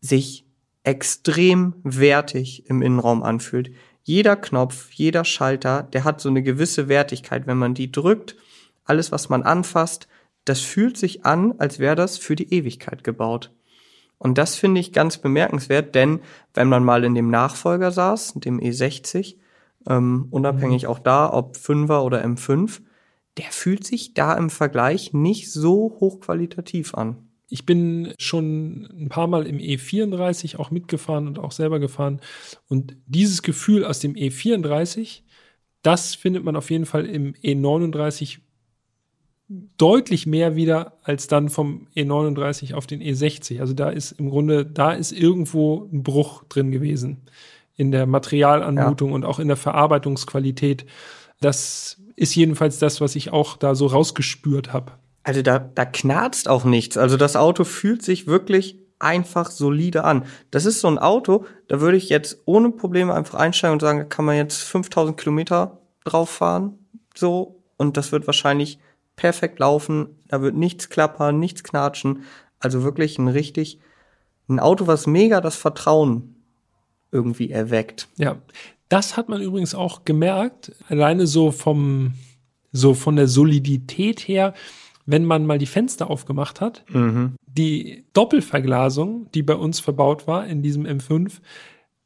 [0.00, 0.46] sich
[0.82, 3.70] extrem wertig im Innenraum anfühlt.
[4.02, 8.36] Jeder Knopf, jeder Schalter, der hat so eine gewisse Wertigkeit, wenn man die drückt
[8.84, 10.08] alles, was man anfasst,
[10.44, 13.50] das fühlt sich an, als wäre das für die Ewigkeit gebaut.
[14.18, 16.20] Und das finde ich ganz bemerkenswert, denn
[16.54, 19.36] wenn man mal in dem Nachfolger saß, dem E60,
[19.88, 20.88] ähm, unabhängig mhm.
[20.88, 22.80] auch da, ob 5er oder M5,
[23.36, 27.28] der fühlt sich da im Vergleich nicht so hochqualitativ an.
[27.48, 32.20] Ich bin schon ein paar Mal im E34 auch mitgefahren und auch selber gefahren.
[32.68, 35.22] Und dieses Gefühl aus dem E34,
[35.82, 38.38] das findet man auf jeden Fall im E39
[39.48, 43.60] deutlich mehr wieder als dann vom E39 auf den E60.
[43.60, 47.22] Also da ist im Grunde, da ist irgendwo ein Bruch drin gewesen
[47.76, 49.14] in der Materialanmutung ja.
[49.14, 50.86] und auch in der Verarbeitungsqualität.
[51.40, 54.92] Das ist jedenfalls das, was ich auch da so rausgespürt habe.
[55.24, 56.96] Also da, da knarzt auch nichts.
[56.96, 60.24] Also das Auto fühlt sich wirklich einfach solide an.
[60.50, 63.98] Das ist so ein Auto, da würde ich jetzt ohne Probleme einfach einsteigen und sagen,
[63.98, 66.78] da kann man jetzt 5000 Kilometer drauf fahren,
[67.14, 67.60] so.
[67.76, 68.78] Und das wird wahrscheinlich
[69.16, 72.24] perfekt laufen, da wird nichts klappern, nichts knatschen.
[72.58, 73.78] Also wirklich ein richtig,
[74.48, 76.34] ein Auto, was mega das Vertrauen
[77.12, 78.08] irgendwie erweckt.
[78.16, 78.36] Ja,
[78.88, 82.14] das hat man übrigens auch gemerkt, alleine so vom,
[82.72, 84.54] so von der Solidität her,
[85.06, 87.34] wenn man mal die Fenster aufgemacht hat, Mhm.
[87.46, 91.40] die Doppelverglasung, die bei uns verbaut war in diesem M5,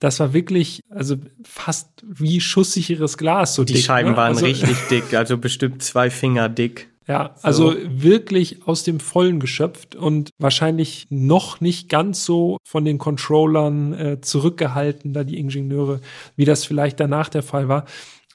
[0.00, 3.54] das war wirklich, also fast wie schusssicheres Glas.
[3.54, 4.16] So Die dick, Scheiben ne?
[4.16, 6.88] waren also, richtig dick, also bestimmt zwei Finger dick.
[7.08, 12.98] Ja, also wirklich aus dem Vollen geschöpft und wahrscheinlich noch nicht ganz so von den
[12.98, 16.02] Controllern äh, zurückgehalten, da die Ingenieure,
[16.36, 17.86] wie das vielleicht danach der Fall war.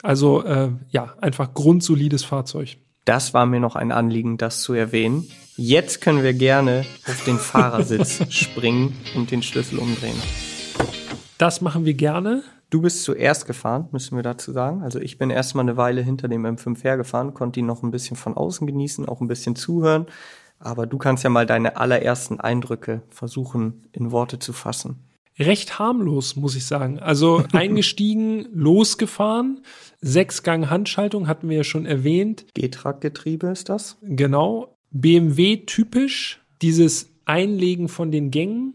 [0.01, 2.77] Also äh, ja, einfach grundsolides Fahrzeug.
[3.05, 5.27] Das war mir noch ein Anliegen, das zu erwähnen.
[5.55, 10.19] Jetzt können wir gerne auf den Fahrersitz springen und den Schlüssel umdrehen.
[11.38, 12.43] Das machen wir gerne.
[12.73, 14.81] Du bist zuerst gefahren, müssen wir dazu sagen.
[14.81, 18.17] Also ich bin erstmal eine Weile hinter dem M5 hergefahren, konnte ihn noch ein bisschen
[18.17, 20.07] von außen genießen, auch ein bisschen zuhören.
[20.57, 25.03] Aber du kannst ja mal deine allerersten Eindrücke versuchen, in Worte zu fassen.
[25.38, 26.97] Recht harmlos, muss ich sagen.
[26.97, 29.62] Also eingestiegen, losgefahren.
[30.01, 32.47] Sechsgang Handschaltung hatten wir ja schon erwähnt.
[32.55, 33.97] G-Trag-Getriebe ist das?
[34.01, 34.79] Genau.
[34.89, 36.41] BMW typisch.
[36.63, 38.73] Dieses Einlegen von den Gängen.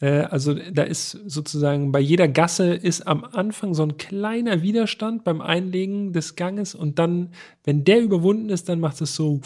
[0.00, 5.24] Äh, also da ist sozusagen bei jeder Gasse ist am Anfang so ein kleiner Widerstand
[5.24, 7.30] beim Einlegen des Ganges und dann,
[7.64, 9.40] wenn der überwunden ist, dann macht es so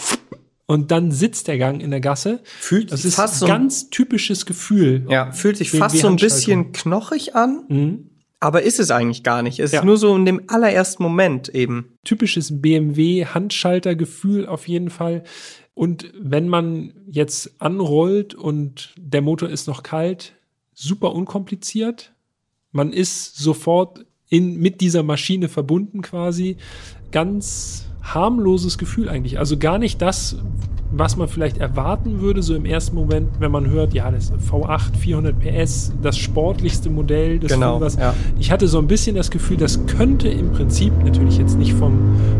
[0.67, 2.41] und dann sitzt der Gang in der Gasse.
[2.45, 5.05] Fühlt Das ist fast ein so, ganz typisches Gefühl.
[5.09, 8.11] ja, fühlt sich fast so ein bisschen knochig an, Mhm.
[8.41, 9.59] aber ist es eigentlich gar nicht.
[9.61, 9.81] Es Ja.
[9.81, 11.93] ist nur so in dem allerersten Moment eben.
[12.05, 15.23] typisches BMW Handschaltergefühl auf jeden Fall.
[15.75, 20.35] Und wenn man jetzt anrollt und der Motor ist noch kalt,
[20.81, 22.14] super unkompliziert.
[22.73, 26.57] Man ist sofort in, mit dieser Maschine verbunden quasi.
[27.11, 29.38] Ganz harmloses Gefühl eigentlich.
[29.38, 30.37] Also gar nicht das,
[30.92, 34.96] was man vielleicht erwarten würde, so im ersten Moment, wenn man hört, ja, das V8
[34.99, 37.96] 400 PS, das sportlichste Modell des Genau, Fünfers.
[37.96, 38.12] ja.
[38.40, 41.92] Ich hatte so ein bisschen das Gefühl, das könnte im Prinzip, natürlich jetzt nicht vom,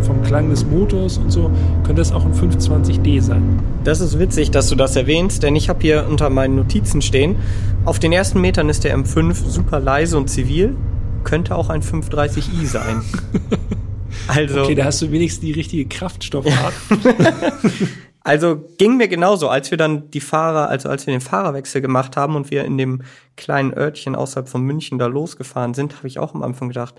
[0.03, 1.49] vom Klang des Motors und so,
[1.85, 3.61] könnte das auch ein 520D sein.
[3.85, 7.37] Das ist witzig, dass du das erwähnst, denn ich habe hier unter meinen Notizen stehen.
[7.85, 10.75] Auf den ersten Metern ist der M5 super leise und zivil.
[11.23, 13.03] Könnte auch ein 530i sein.
[14.29, 16.75] also, Okay, da hast du wenigstens die richtige Kraftstoffart.
[18.21, 22.17] also ging mir genauso, als wir dann die Fahrer, also als wir den Fahrerwechsel gemacht
[22.17, 23.03] haben und wir in dem
[23.37, 26.95] kleinen Örtchen außerhalb von München da losgefahren sind, habe ich auch am Anfang gedacht,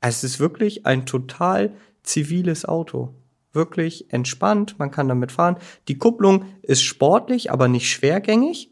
[0.00, 3.14] es ist wirklich ein total ziviles Auto.
[3.52, 5.56] Wirklich entspannt, man kann damit fahren.
[5.88, 8.70] Die Kupplung ist sportlich, aber nicht schwergängig.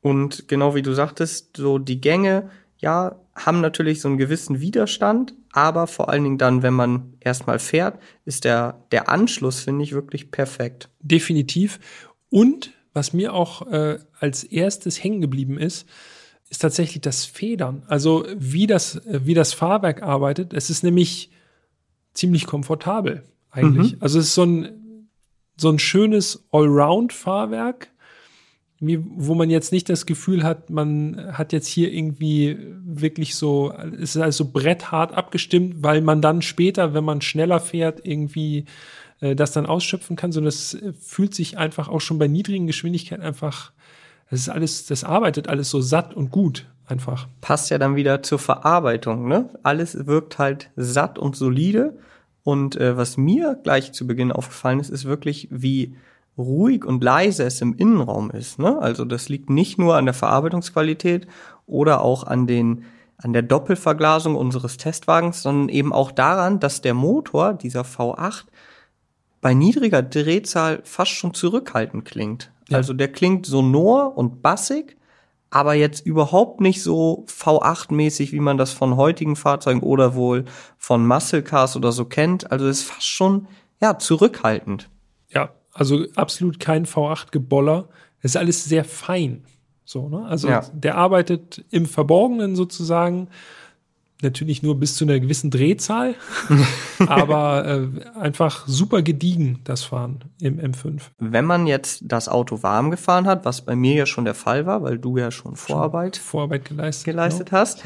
[0.00, 5.34] Und genau wie du sagtest, so die Gänge, ja, haben natürlich so einen gewissen Widerstand,
[5.58, 9.92] aber vor allen Dingen dann, wenn man erstmal fährt, ist der, der Anschluss, finde ich,
[9.92, 10.88] wirklich perfekt.
[11.00, 11.80] Definitiv.
[12.30, 15.88] Und was mir auch äh, als erstes hängen geblieben ist,
[16.48, 17.82] ist tatsächlich das Federn.
[17.88, 20.52] Also wie das, wie das Fahrwerk arbeitet.
[20.52, 21.32] Es ist nämlich
[22.14, 23.96] ziemlich komfortabel eigentlich.
[24.00, 25.08] Also es ist so ein,
[25.56, 27.88] so ein schönes Allround-Fahrwerk,
[28.80, 34.14] wo man jetzt nicht das Gefühl hat, man hat jetzt hier irgendwie wirklich so, es
[34.14, 38.66] ist also bretthart abgestimmt, weil man dann später, wenn man schneller fährt, irgendwie
[39.20, 43.24] äh, das dann ausschöpfen kann, sondern es fühlt sich einfach auch schon bei niedrigen Geschwindigkeiten
[43.24, 43.72] einfach,
[44.30, 47.26] das ist alles, das arbeitet alles so satt und gut einfach.
[47.40, 49.50] Passt ja dann wieder zur Verarbeitung, ne?
[49.62, 51.98] Alles wirkt halt satt und solide.
[52.44, 55.96] Und äh, was mir gleich zu Beginn aufgefallen ist, ist wirklich, wie
[56.38, 58.58] ruhig und leise es im Innenraum ist.
[58.58, 58.78] Ne?
[58.78, 61.26] Also das liegt nicht nur an der Verarbeitungsqualität
[61.66, 62.84] oder auch an den
[63.20, 68.44] an der Doppelverglasung unseres Testwagens, sondern eben auch daran, dass der Motor, dieser V8,
[69.40, 72.52] bei niedriger Drehzahl fast schon zurückhaltend klingt.
[72.68, 72.76] Ja.
[72.76, 74.96] Also der klingt sonor und bassig,
[75.50, 80.44] aber jetzt überhaupt nicht so V8-mäßig, wie man das von heutigen Fahrzeugen oder wohl
[80.76, 82.52] von Muscle Cars oder so kennt.
[82.52, 83.48] Also ist fast schon,
[83.80, 84.90] ja, zurückhaltend.
[85.28, 87.88] Ja, also absolut kein V8-Geboller.
[88.20, 89.44] Es ist alles sehr fein.
[89.84, 90.26] So, ne?
[90.26, 90.62] Also Ja.
[90.72, 93.28] der arbeitet im Verborgenen sozusagen.
[94.20, 96.16] Natürlich nur bis zu einer gewissen Drehzahl,
[97.06, 101.02] aber äh, einfach super gediegen, das Fahren im M5.
[101.20, 104.66] Wenn man jetzt das Auto warm gefahren hat, was bei mir ja schon der Fall
[104.66, 107.04] war, weil du ja schon Vorarbeit Vorarbeit geleistet.
[107.04, 107.84] geleistet hast,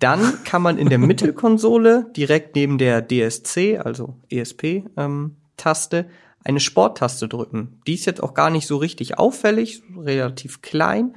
[0.00, 6.06] dann kann man in der Mittelkonsole direkt neben der DSC, also ESP-Taste,
[6.44, 7.80] eine Sporttaste drücken.
[7.86, 11.14] Die ist jetzt auch gar nicht so richtig auffällig, relativ klein.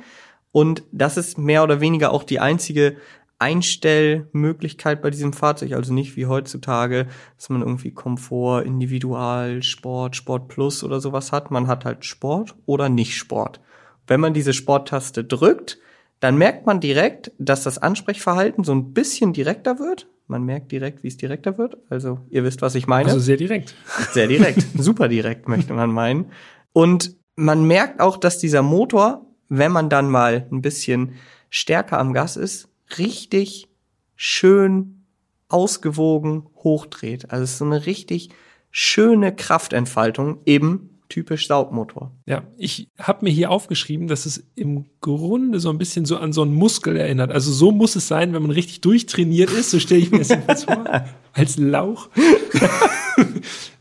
[0.51, 2.97] Und das ist mehr oder weniger auch die einzige
[3.39, 5.73] Einstellmöglichkeit bei diesem Fahrzeug.
[5.73, 11.51] Also nicht wie heutzutage, dass man irgendwie Komfort, Individual, Sport, Sport Plus oder sowas hat.
[11.51, 13.59] Man hat halt Sport oder nicht Sport.
[14.07, 15.79] Wenn man diese Sporttaste drückt,
[16.19, 20.07] dann merkt man direkt, dass das Ansprechverhalten so ein bisschen direkter wird.
[20.33, 21.77] Man merkt direkt, wie es direkter wird.
[21.91, 23.09] Also ihr wisst, was ich meine.
[23.09, 23.75] Also sehr direkt.
[24.13, 26.31] Sehr direkt, super direkt möchte man meinen.
[26.71, 31.13] Und man merkt auch, dass dieser Motor, wenn man dann mal ein bisschen
[31.51, 32.67] stärker am Gas ist,
[32.97, 33.69] richtig
[34.15, 35.05] schön
[35.49, 37.29] ausgewogen hochdreht.
[37.29, 38.31] Also es ist so eine richtig
[38.71, 42.11] schöne Kraftentfaltung, eben typisch Saugmotor.
[42.25, 46.33] Ja, ich habe mir hier aufgeschrieben, dass es im Grunde so ein bisschen so an
[46.33, 47.31] so einen Muskel erinnert.
[47.31, 50.29] Also so muss es sein, wenn man richtig durchtrainiert ist, so stelle ich mir das
[50.29, 50.83] jedenfalls vor,
[51.33, 52.09] als Lauch.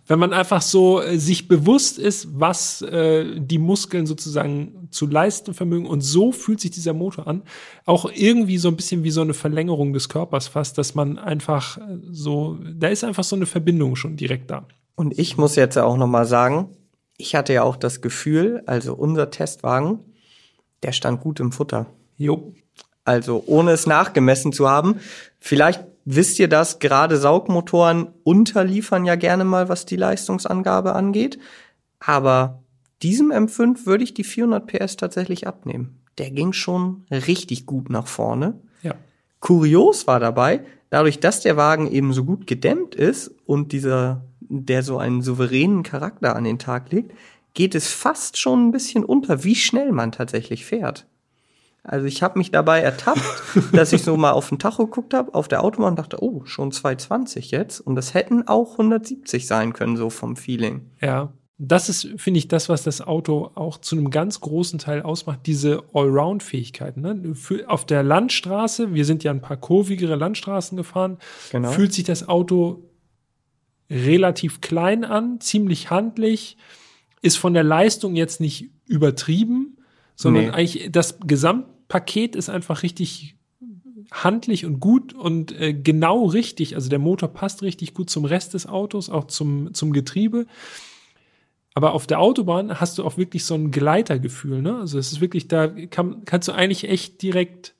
[0.08, 5.54] wenn man einfach so äh, sich bewusst ist, was äh, die Muskeln sozusagen zu leisten
[5.54, 7.44] vermögen und so fühlt sich dieser Motor an,
[7.86, 11.78] auch irgendwie so ein bisschen wie so eine Verlängerung des Körpers fast, dass man einfach
[11.78, 14.66] äh, so, da ist einfach so eine Verbindung schon direkt da.
[14.96, 16.76] Und ich muss jetzt auch noch mal sagen,
[17.16, 20.00] ich hatte ja auch das Gefühl, also unser Testwagen,
[20.82, 21.86] der stand gut im Futter.
[22.16, 22.54] Jo.
[23.04, 25.00] Also ohne es nachgemessen zu haben.
[25.40, 31.38] Vielleicht wisst ihr das, gerade Saugmotoren unterliefern ja gerne mal, was die Leistungsangabe angeht.
[31.98, 32.62] Aber
[33.02, 36.00] diesem M5 würde ich die 400 PS tatsächlich abnehmen.
[36.18, 38.60] Der ging schon richtig gut nach vorne.
[38.82, 38.94] Ja.
[39.40, 44.82] Kurios war dabei, dadurch, dass der Wagen eben so gut gedämmt ist und dieser, der
[44.82, 47.12] so einen souveränen Charakter an den Tag legt,
[47.54, 51.06] geht es fast schon ein bisschen unter, wie schnell man tatsächlich fährt.
[51.84, 53.22] Also ich habe mich dabei ertappt,
[53.72, 56.70] dass ich so mal auf den Tacho geguckt habe, auf der Autobahn dachte, oh, schon
[56.70, 57.80] 220 jetzt.
[57.80, 60.90] Und das hätten auch 170 sein können, so vom Feeling.
[61.00, 61.32] Ja.
[61.58, 65.40] Das ist, finde ich, das, was das Auto auch zu einem ganz großen Teil ausmacht,
[65.46, 67.00] diese Allround-Fähigkeiten.
[67.02, 67.34] Ne?
[67.68, 71.18] Auf der Landstraße, wir sind ja ein paar kurvigere Landstraßen gefahren,
[71.52, 71.70] Genau.
[71.70, 72.82] fühlt sich das Auto
[73.90, 76.56] relativ klein an, ziemlich handlich,
[77.20, 79.76] ist von der Leistung jetzt nicht übertrieben,
[80.16, 80.50] sondern Nee.
[80.50, 83.36] eigentlich das Gesamtpaket ist einfach richtig
[84.10, 86.74] handlich und gut und äh, genau richtig.
[86.74, 90.46] Also der Motor passt richtig gut zum Rest des Autos, auch zum, zum Getriebe.
[91.74, 94.76] Aber auf der Autobahn hast du auch wirklich so ein Gleitergefühl, ne?
[94.76, 97.74] Also es ist wirklich, da kann, kannst du eigentlich echt direkt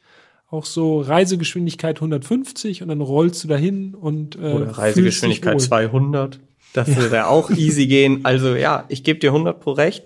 [0.52, 5.80] auch so Reisegeschwindigkeit 150 und dann rollst du dahin und äh, Oder Reisegeschwindigkeit fühlst dich
[5.80, 5.90] wohl.
[5.90, 6.40] 200.
[6.74, 8.20] Das würde ja auch easy gehen.
[8.24, 10.04] Also ja, ich gebe dir 100 pro recht.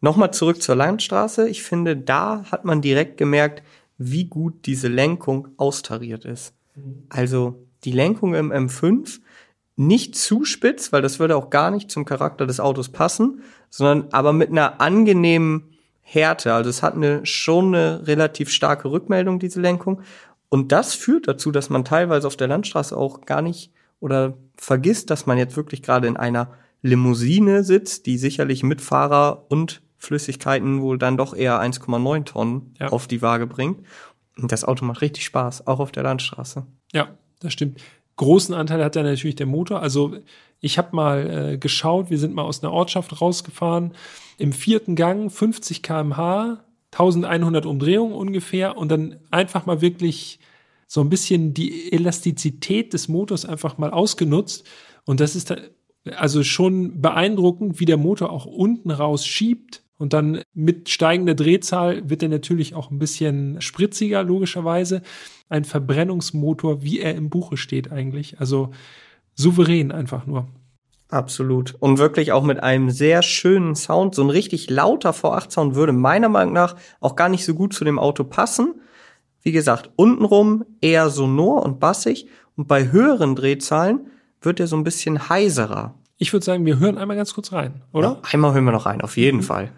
[0.00, 1.48] Nochmal zurück zur Landstraße.
[1.48, 3.64] Ich finde, da hat man direkt gemerkt,
[3.98, 6.54] wie gut diese Lenkung austariert ist.
[7.08, 9.18] Also die Lenkung im M5
[9.74, 14.12] nicht zu spitz, weil das würde auch gar nicht zum Charakter des Autos passen, sondern
[14.12, 15.64] aber mit einer angenehmen
[16.10, 16.54] Härte.
[16.54, 20.00] Also es hat eine schon eine relativ starke Rückmeldung, diese Lenkung.
[20.48, 25.10] Und das führt dazu, dass man teilweise auf der Landstraße auch gar nicht oder vergisst,
[25.10, 30.96] dass man jetzt wirklich gerade in einer Limousine sitzt, die sicherlich Mitfahrer und Flüssigkeiten wohl
[30.96, 32.88] dann doch eher 1,9 Tonnen Ja.
[32.88, 33.84] auf die Waage bringt.
[34.38, 36.64] Und das Auto macht richtig Spaß, auch auf der Landstraße.
[36.92, 37.08] Ja,
[37.40, 37.82] das stimmt.
[38.16, 39.82] Großen Anteil hat ja natürlich der Motor.
[39.82, 40.16] Also
[40.60, 43.92] ich habe mal äh, geschaut, wir sind mal aus einer Ortschaft rausgefahren,
[44.38, 50.38] im vierten Gang 50 km/h, 1100 Umdrehungen ungefähr und dann einfach mal wirklich
[50.86, 54.66] so ein bisschen die Elastizität des Motors einfach mal ausgenutzt.
[55.04, 55.54] Und das ist
[56.16, 59.82] also schon beeindruckend, wie der Motor auch unten raus schiebt.
[59.98, 65.02] Und dann mit steigender Drehzahl wird er natürlich auch ein bisschen spritziger, logischerweise.
[65.48, 68.40] Ein Verbrennungsmotor, wie er im Buche steht eigentlich.
[68.40, 68.70] Also
[69.34, 70.48] souverän einfach nur.
[71.10, 71.74] Absolut.
[71.78, 74.14] Und wirklich auch mit einem sehr schönen Sound.
[74.14, 77.84] So ein richtig lauter V8-Sound würde meiner Meinung nach auch gar nicht so gut zu
[77.84, 78.80] dem Auto passen.
[79.42, 82.28] Wie gesagt, untenrum eher sonor und bassig.
[82.56, 84.10] Und bei höheren Drehzahlen
[84.42, 85.94] wird er so ein bisschen heiserer.
[86.20, 88.08] Ich würde sagen, wir hören einmal ganz kurz rein, oder?
[88.08, 89.70] Ja, einmal hören wir noch rein, auf jeden Fall.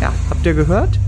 [0.00, 0.12] Ja,
[0.46, 1.00] habt ihr gehört?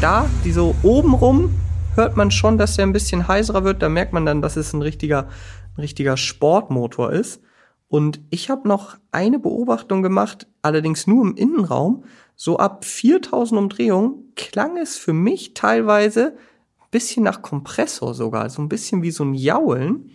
[0.00, 1.50] Da, die so oben rum,
[1.96, 3.82] hört man schon, dass der ein bisschen heiserer wird.
[3.82, 5.28] Da merkt man dann, dass es ein richtiger,
[5.76, 7.40] ein richtiger Sportmotor ist.
[7.88, 12.04] Und ich habe noch eine Beobachtung gemacht, allerdings nur im Innenraum.
[12.36, 16.36] So ab 4000 Umdrehungen klang es für mich teilweise
[16.80, 20.10] ein bisschen nach Kompressor sogar, so ein bisschen wie so ein Jaulen.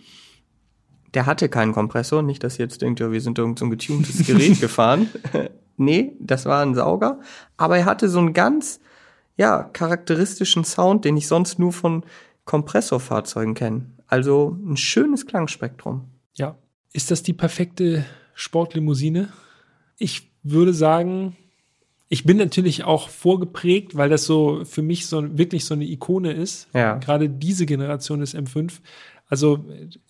[1.12, 3.70] Der hatte keinen Kompressor, nicht, dass ihr jetzt denkt, ja, wir sind irgend so ein
[3.70, 5.10] getuntes Gerät gefahren.
[5.80, 7.20] Nee, das war ein Sauger.
[7.56, 8.80] Aber er hatte so einen ganz,
[9.36, 12.04] ja, charakteristischen Sound, den ich sonst nur von
[12.44, 13.86] Kompressorfahrzeugen kenne.
[14.06, 16.04] Also ein schönes Klangspektrum.
[16.34, 16.56] Ja.
[16.92, 18.04] Ist das die perfekte
[18.34, 19.28] Sportlimousine?
[19.96, 21.36] Ich würde sagen,
[22.08, 26.32] ich bin natürlich auch vorgeprägt, weil das so für mich so wirklich so eine Ikone
[26.32, 26.68] ist.
[26.74, 26.96] Ja.
[26.96, 28.80] Gerade diese Generation des M5.
[29.28, 29.64] Also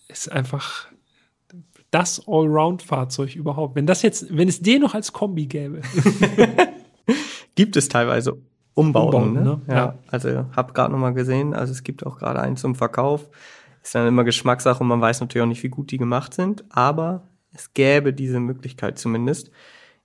[0.07, 0.87] ist einfach
[1.91, 3.75] das Allround-Fahrzeug überhaupt.
[3.75, 5.81] Wenn das jetzt, wenn es den noch als Kombi gäbe.
[7.55, 8.37] Gibt es teilweise.
[8.73, 9.21] Umbauten.
[9.21, 9.43] Umbauten, ne?
[9.43, 9.61] ne?
[9.67, 9.75] Ja.
[9.75, 9.95] Ja.
[10.07, 13.29] Also hab gerade noch mal gesehen, also es gibt auch gerade einen zum Verkauf.
[13.83, 16.63] Ist dann immer Geschmackssache und man weiß natürlich auch nicht, wie gut die gemacht sind,
[16.69, 17.23] aber
[17.53, 19.51] es gäbe diese Möglichkeit zumindest.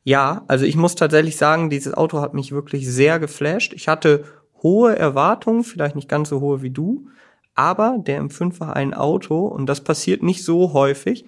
[0.03, 3.73] Ja, also ich muss tatsächlich sagen, dieses Auto hat mich wirklich sehr geflasht.
[3.75, 4.25] Ich hatte
[4.63, 7.09] hohe Erwartungen, vielleicht nicht ganz so hohe wie du,
[7.55, 11.27] aber der M5 war ein Auto und das passiert nicht so häufig,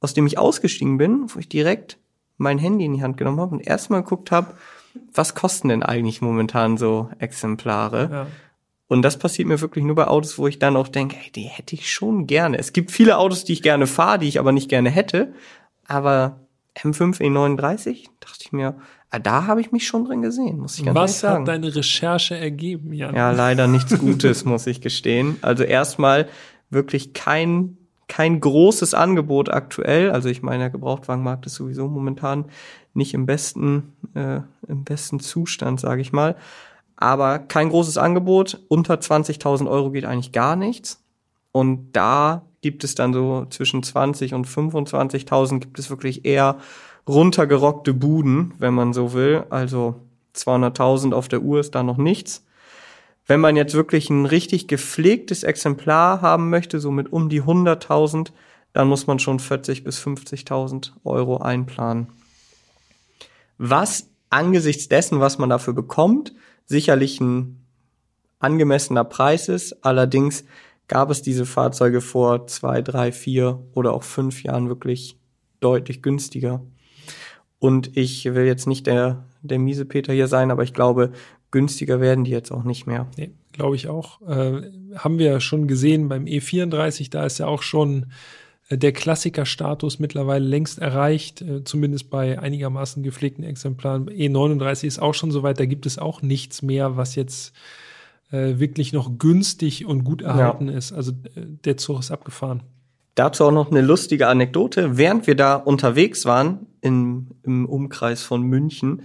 [0.00, 1.98] aus dem ich ausgestiegen bin, wo ich direkt
[2.36, 4.54] mein Handy in die Hand genommen habe und erstmal geguckt habe,
[5.12, 8.08] was kosten denn eigentlich momentan so Exemplare?
[8.10, 8.26] Ja.
[8.88, 11.44] Und das passiert mir wirklich nur bei Autos, wo ich dann auch denke, ey, die
[11.44, 12.58] hätte ich schon gerne.
[12.58, 15.32] Es gibt viele Autos, die ich gerne fahre, die ich aber nicht gerne hätte.
[15.86, 16.40] Aber
[16.76, 18.76] M5 E39, dachte ich mir,
[19.10, 21.40] ah, da habe ich mich schon drin gesehen, muss ich ganz ehrlich Was sagen.
[21.42, 23.14] hat deine Recherche ergeben, Jan?
[23.14, 25.36] Ja, leider nichts Gutes, muss ich gestehen.
[25.42, 26.28] Also erstmal
[26.70, 27.76] wirklich kein,
[28.10, 30.10] kein großes Angebot aktuell.
[30.10, 32.46] Also ich meine, der Gebrauchtwagenmarkt ist sowieso momentan
[32.92, 36.36] nicht im besten, äh, im besten Zustand, sage ich mal.
[36.96, 38.60] Aber kein großes Angebot.
[38.68, 41.02] Unter 20.000 Euro geht eigentlich gar nichts.
[41.52, 46.58] Und da gibt es dann so zwischen 20 und 25.000 gibt es wirklich eher
[47.08, 49.44] runtergerockte Buden, wenn man so will.
[49.50, 49.94] Also
[50.34, 52.44] 200.000 auf der Uhr ist da noch nichts.
[53.30, 58.32] Wenn man jetzt wirklich ein richtig gepflegtes Exemplar haben möchte, so mit um die 100.000,
[58.72, 62.08] dann muss man schon 40 bis 50.000 Euro einplanen.
[63.56, 66.34] Was angesichts dessen, was man dafür bekommt,
[66.66, 67.64] sicherlich ein
[68.40, 69.84] angemessener Preis ist.
[69.84, 70.44] Allerdings
[70.88, 75.20] gab es diese Fahrzeuge vor zwei, drei, vier oder auch fünf Jahren wirklich
[75.60, 76.62] deutlich günstiger.
[77.60, 81.12] Und ich will jetzt nicht der, der miese Peter hier sein, aber ich glaube,
[81.50, 83.06] günstiger werden die jetzt auch nicht mehr.
[83.16, 84.20] Nee, glaube ich auch.
[84.22, 84.62] Äh,
[84.94, 88.06] haben wir ja schon gesehen beim E34, da ist ja auch schon
[88.68, 94.08] äh, der Klassikerstatus mittlerweile längst erreicht, äh, zumindest bei einigermaßen gepflegten Exemplaren.
[94.08, 97.52] E39 ist auch schon soweit, da gibt es auch nichts mehr, was jetzt
[98.30, 100.92] äh, wirklich noch günstig und gut erhalten ist.
[100.92, 102.62] Also äh, der Zug ist abgefahren.
[103.16, 104.96] Dazu auch noch eine lustige Anekdote.
[104.96, 109.02] Während wir da unterwegs waren, im, im Umkreis von München,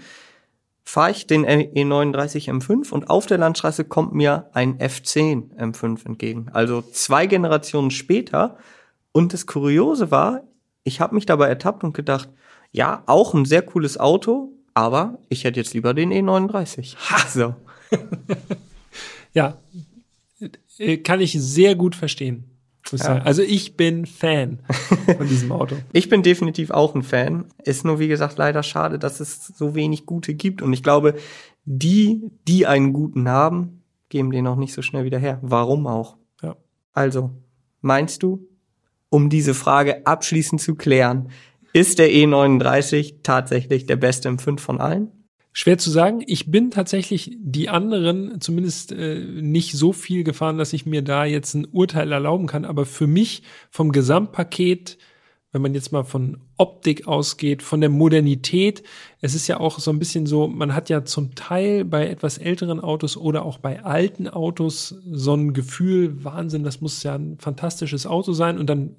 [0.85, 6.47] fahre ich den E39 M5 und auf der Landstraße kommt mir ein F10 M5 entgegen.
[6.53, 8.57] Also zwei Generationen später.
[9.11, 10.43] Und das Kuriose war,
[10.83, 12.29] ich habe mich dabei ertappt und gedacht,
[12.71, 16.95] ja, auch ein sehr cooles Auto, aber ich hätte jetzt lieber den E39.
[16.95, 17.55] Ha, so.
[19.33, 19.57] Ja,
[20.77, 22.54] äh, kann ich sehr gut verstehen.
[22.91, 23.17] Ja.
[23.19, 24.59] Also ich bin Fan
[25.17, 25.75] von diesem Auto.
[25.93, 27.45] Ich bin definitiv auch ein Fan.
[27.63, 30.61] Ist nur, wie gesagt, leider schade, dass es so wenig gute gibt.
[30.61, 31.15] Und ich glaube,
[31.65, 35.39] die, die einen guten haben, geben den auch nicht so schnell wieder her.
[35.41, 36.17] Warum auch?
[36.41, 36.55] Ja.
[36.93, 37.31] Also,
[37.81, 38.47] meinst du,
[39.09, 41.29] um diese Frage abschließend zu klären,
[41.73, 45.11] ist der E39 tatsächlich der beste M5 von allen?
[45.57, 46.21] Schwer zu sagen.
[46.27, 51.23] Ich bin tatsächlich die anderen zumindest äh, nicht so viel gefahren, dass ich mir da
[51.23, 52.65] jetzt ein Urteil erlauben kann.
[52.65, 53.41] Aber für mich
[53.71, 54.97] vom Gesamtpaket,
[55.53, 58.83] wenn man jetzt mal von Optik ausgeht, von der Modernität,
[59.21, 62.37] es ist ja auch so ein bisschen so, man hat ja zum Teil bei etwas
[62.37, 67.37] älteren Autos oder auch bei alten Autos so ein Gefühl, Wahnsinn, das muss ja ein
[67.39, 68.57] fantastisches Auto sein.
[68.59, 68.97] Und dann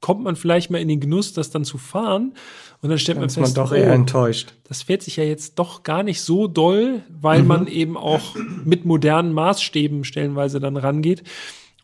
[0.00, 2.34] kommt man vielleicht mal in den Genuss, das dann zu fahren.
[2.82, 4.54] Und dann stellt Dann man ist man fest, doch oh, eher enttäuscht.
[4.64, 8.84] das fährt sich ja jetzt doch gar nicht so doll, weil man eben auch mit
[8.84, 11.22] modernen Maßstäben stellenweise dann rangeht.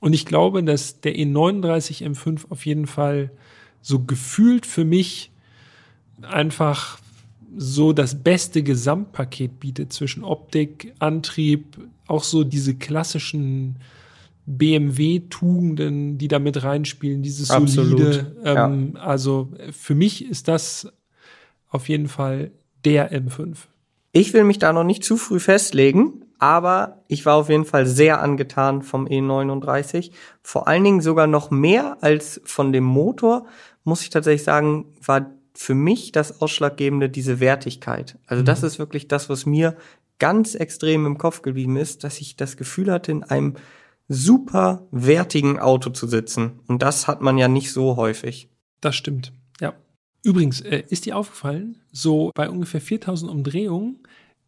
[0.00, 3.30] Und ich glaube, dass der E39 M5 auf jeden Fall
[3.80, 5.30] so gefühlt für mich
[6.22, 6.98] einfach
[7.56, 13.76] so das beste Gesamtpaket bietet zwischen Optik, Antrieb, auch so diese klassischen
[14.48, 18.36] BMW-Tugenden, die da mit reinspielen, dieses Absolut, solide.
[18.44, 20.90] Ähm, Also für mich ist das
[21.68, 22.50] auf jeden Fall
[22.84, 23.56] der M5.
[24.12, 27.84] Ich will mich da noch nicht zu früh festlegen, aber ich war auf jeden Fall
[27.86, 30.12] sehr angetan vom E39.
[30.42, 33.46] Vor allen Dingen sogar noch mehr als von dem Motor,
[33.84, 38.16] muss ich tatsächlich sagen, war für mich das Ausschlaggebende diese Wertigkeit.
[38.26, 39.76] Also das ist wirklich das, was mir
[40.18, 43.54] ganz extrem im Kopf geblieben ist, dass ich das Gefühl hatte, in einem
[44.08, 46.60] super wertigen Auto zu sitzen.
[46.66, 48.48] Und das hat man ja nicht so häufig.
[48.80, 49.74] Das stimmt, ja.
[50.22, 54.00] Übrigens, äh, ist dir aufgefallen, so bei ungefähr 4000 Umdrehungen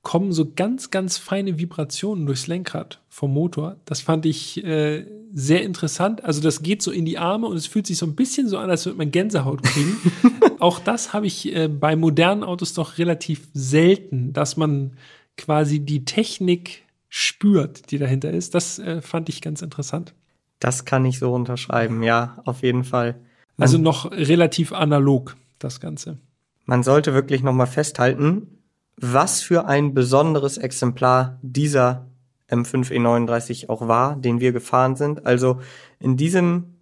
[0.03, 3.77] kommen so ganz, ganz feine Vibrationen durchs Lenkrad vom Motor.
[3.85, 6.25] Das fand ich äh, sehr interessant.
[6.25, 8.57] Also das geht so in die Arme und es fühlt sich so ein bisschen so
[8.57, 9.99] an, als würde man Gänsehaut kriegen.
[10.59, 14.97] Auch das habe ich äh, bei modernen Autos doch relativ selten, dass man
[15.37, 18.55] quasi die Technik spürt, die dahinter ist.
[18.55, 20.15] Das äh, fand ich ganz interessant.
[20.61, 23.21] Das kann ich so unterschreiben, ja, auf jeden Fall.
[23.59, 26.19] Also noch relativ analog, das Ganze.
[26.65, 28.59] Man sollte wirklich noch mal festhalten,
[28.97, 32.07] was für ein besonderes Exemplar dieser
[32.49, 35.27] M5 E39 auch war, den wir gefahren sind.
[35.27, 35.61] Also
[35.99, 36.75] in diesem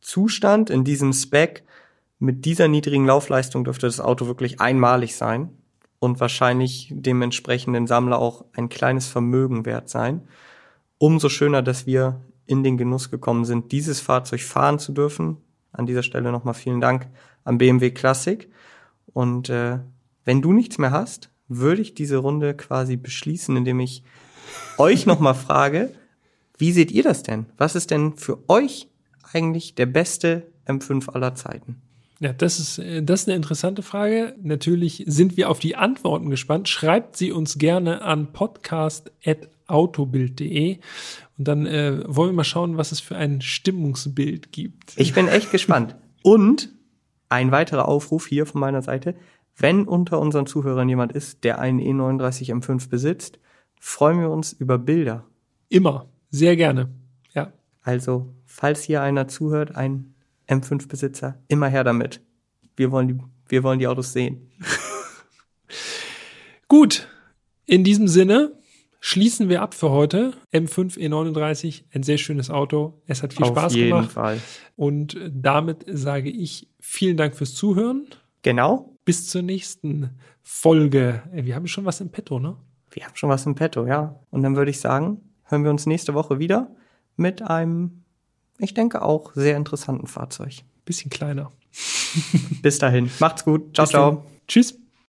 [0.00, 1.64] Zustand, in diesem Spec,
[2.18, 5.50] mit dieser niedrigen Laufleistung dürfte das Auto wirklich einmalig sein
[6.02, 10.22] und wahrscheinlich dem entsprechenden Sammler auch ein kleines Vermögen wert sein.
[10.98, 15.36] Umso schöner, dass wir in den Genuss gekommen sind, dieses Fahrzeug fahren zu dürfen.
[15.70, 17.06] An dieser Stelle nochmal vielen Dank
[17.44, 18.50] am BMW Classic.
[19.12, 19.78] Und äh,
[20.24, 24.02] wenn du nichts mehr hast, würde ich diese Runde quasi beschließen, indem ich
[24.78, 25.94] euch nochmal frage,
[26.58, 27.46] wie seht ihr das denn?
[27.58, 28.88] Was ist denn für euch
[29.32, 31.80] eigentlich der beste M5 aller Zeiten?
[32.22, 34.36] Ja, das ist, äh, das ist eine interessante Frage.
[34.40, 36.68] Natürlich sind wir auf die Antworten gespannt.
[36.68, 40.78] Schreibt sie uns gerne an podcast.autobild.de
[41.36, 44.92] und dann äh, wollen wir mal schauen, was es für ein Stimmungsbild gibt.
[44.96, 45.96] Ich bin echt gespannt.
[46.22, 46.68] Und
[47.28, 49.16] ein weiterer Aufruf hier von meiner Seite.
[49.56, 53.40] Wenn unter unseren Zuhörern jemand ist, der einen E39 M5 besitzt,
[53.80, 55.24] freuen wir uns über Bilder.
[55.68, 56.06] Immer.
[56.30, 56.88] Sehr gerne.
[57.34, 57.52] Ja.
[57.82, 60.11] Also, falls hier einer zuhört, ein
[60.52, 62.20] M5-Besitzer, immer her damit.
[62.76, 64.50] Wir wollen die, wir wollen die Autos sehen.
[66.68, 67.08] Gut.
[67.64, 68.58] In diesem Sinne
[69.00, 70.34] schließen wir ab für heute.
[70.52, 73.02] M5 E39, ein sehr schönes Auto.
[73.06, 74.12] Es hat viel Auf Spaß jeden gemacht.
[74.12, 74.40] Fall.
[74.76, 78.06] Und damit sage ich vielen Dank fürs Zuhören.
[78.42, 78.96] Genau.
[79.04, 80.10] Bis zur nächsten
[80.42, 81.22] Folge.
[81.32, 82.56] Ey, Wir haben schon was im Petto, ne?
[82.90, 84.20] Wir haben schon was im Petto, ja.
[84.30, 86.74] Und dann würde ich sagen, hören wir uns nächste Woche wieder
[87.16, 88.01] mit einem,
[88.62, 90.52] ich denke auch, sehr interessanten Fahrzeug.
[90.84, 91.50] Bisschen kleiner.
[92.62, 93.10] Bis dahin.
[93.20, 93.74] Macht's gut.
[93.74, 94.10] Ciao, Bis ciao.
[94.10, 94.22] dann.
[94.48, 94.81] Tschüss.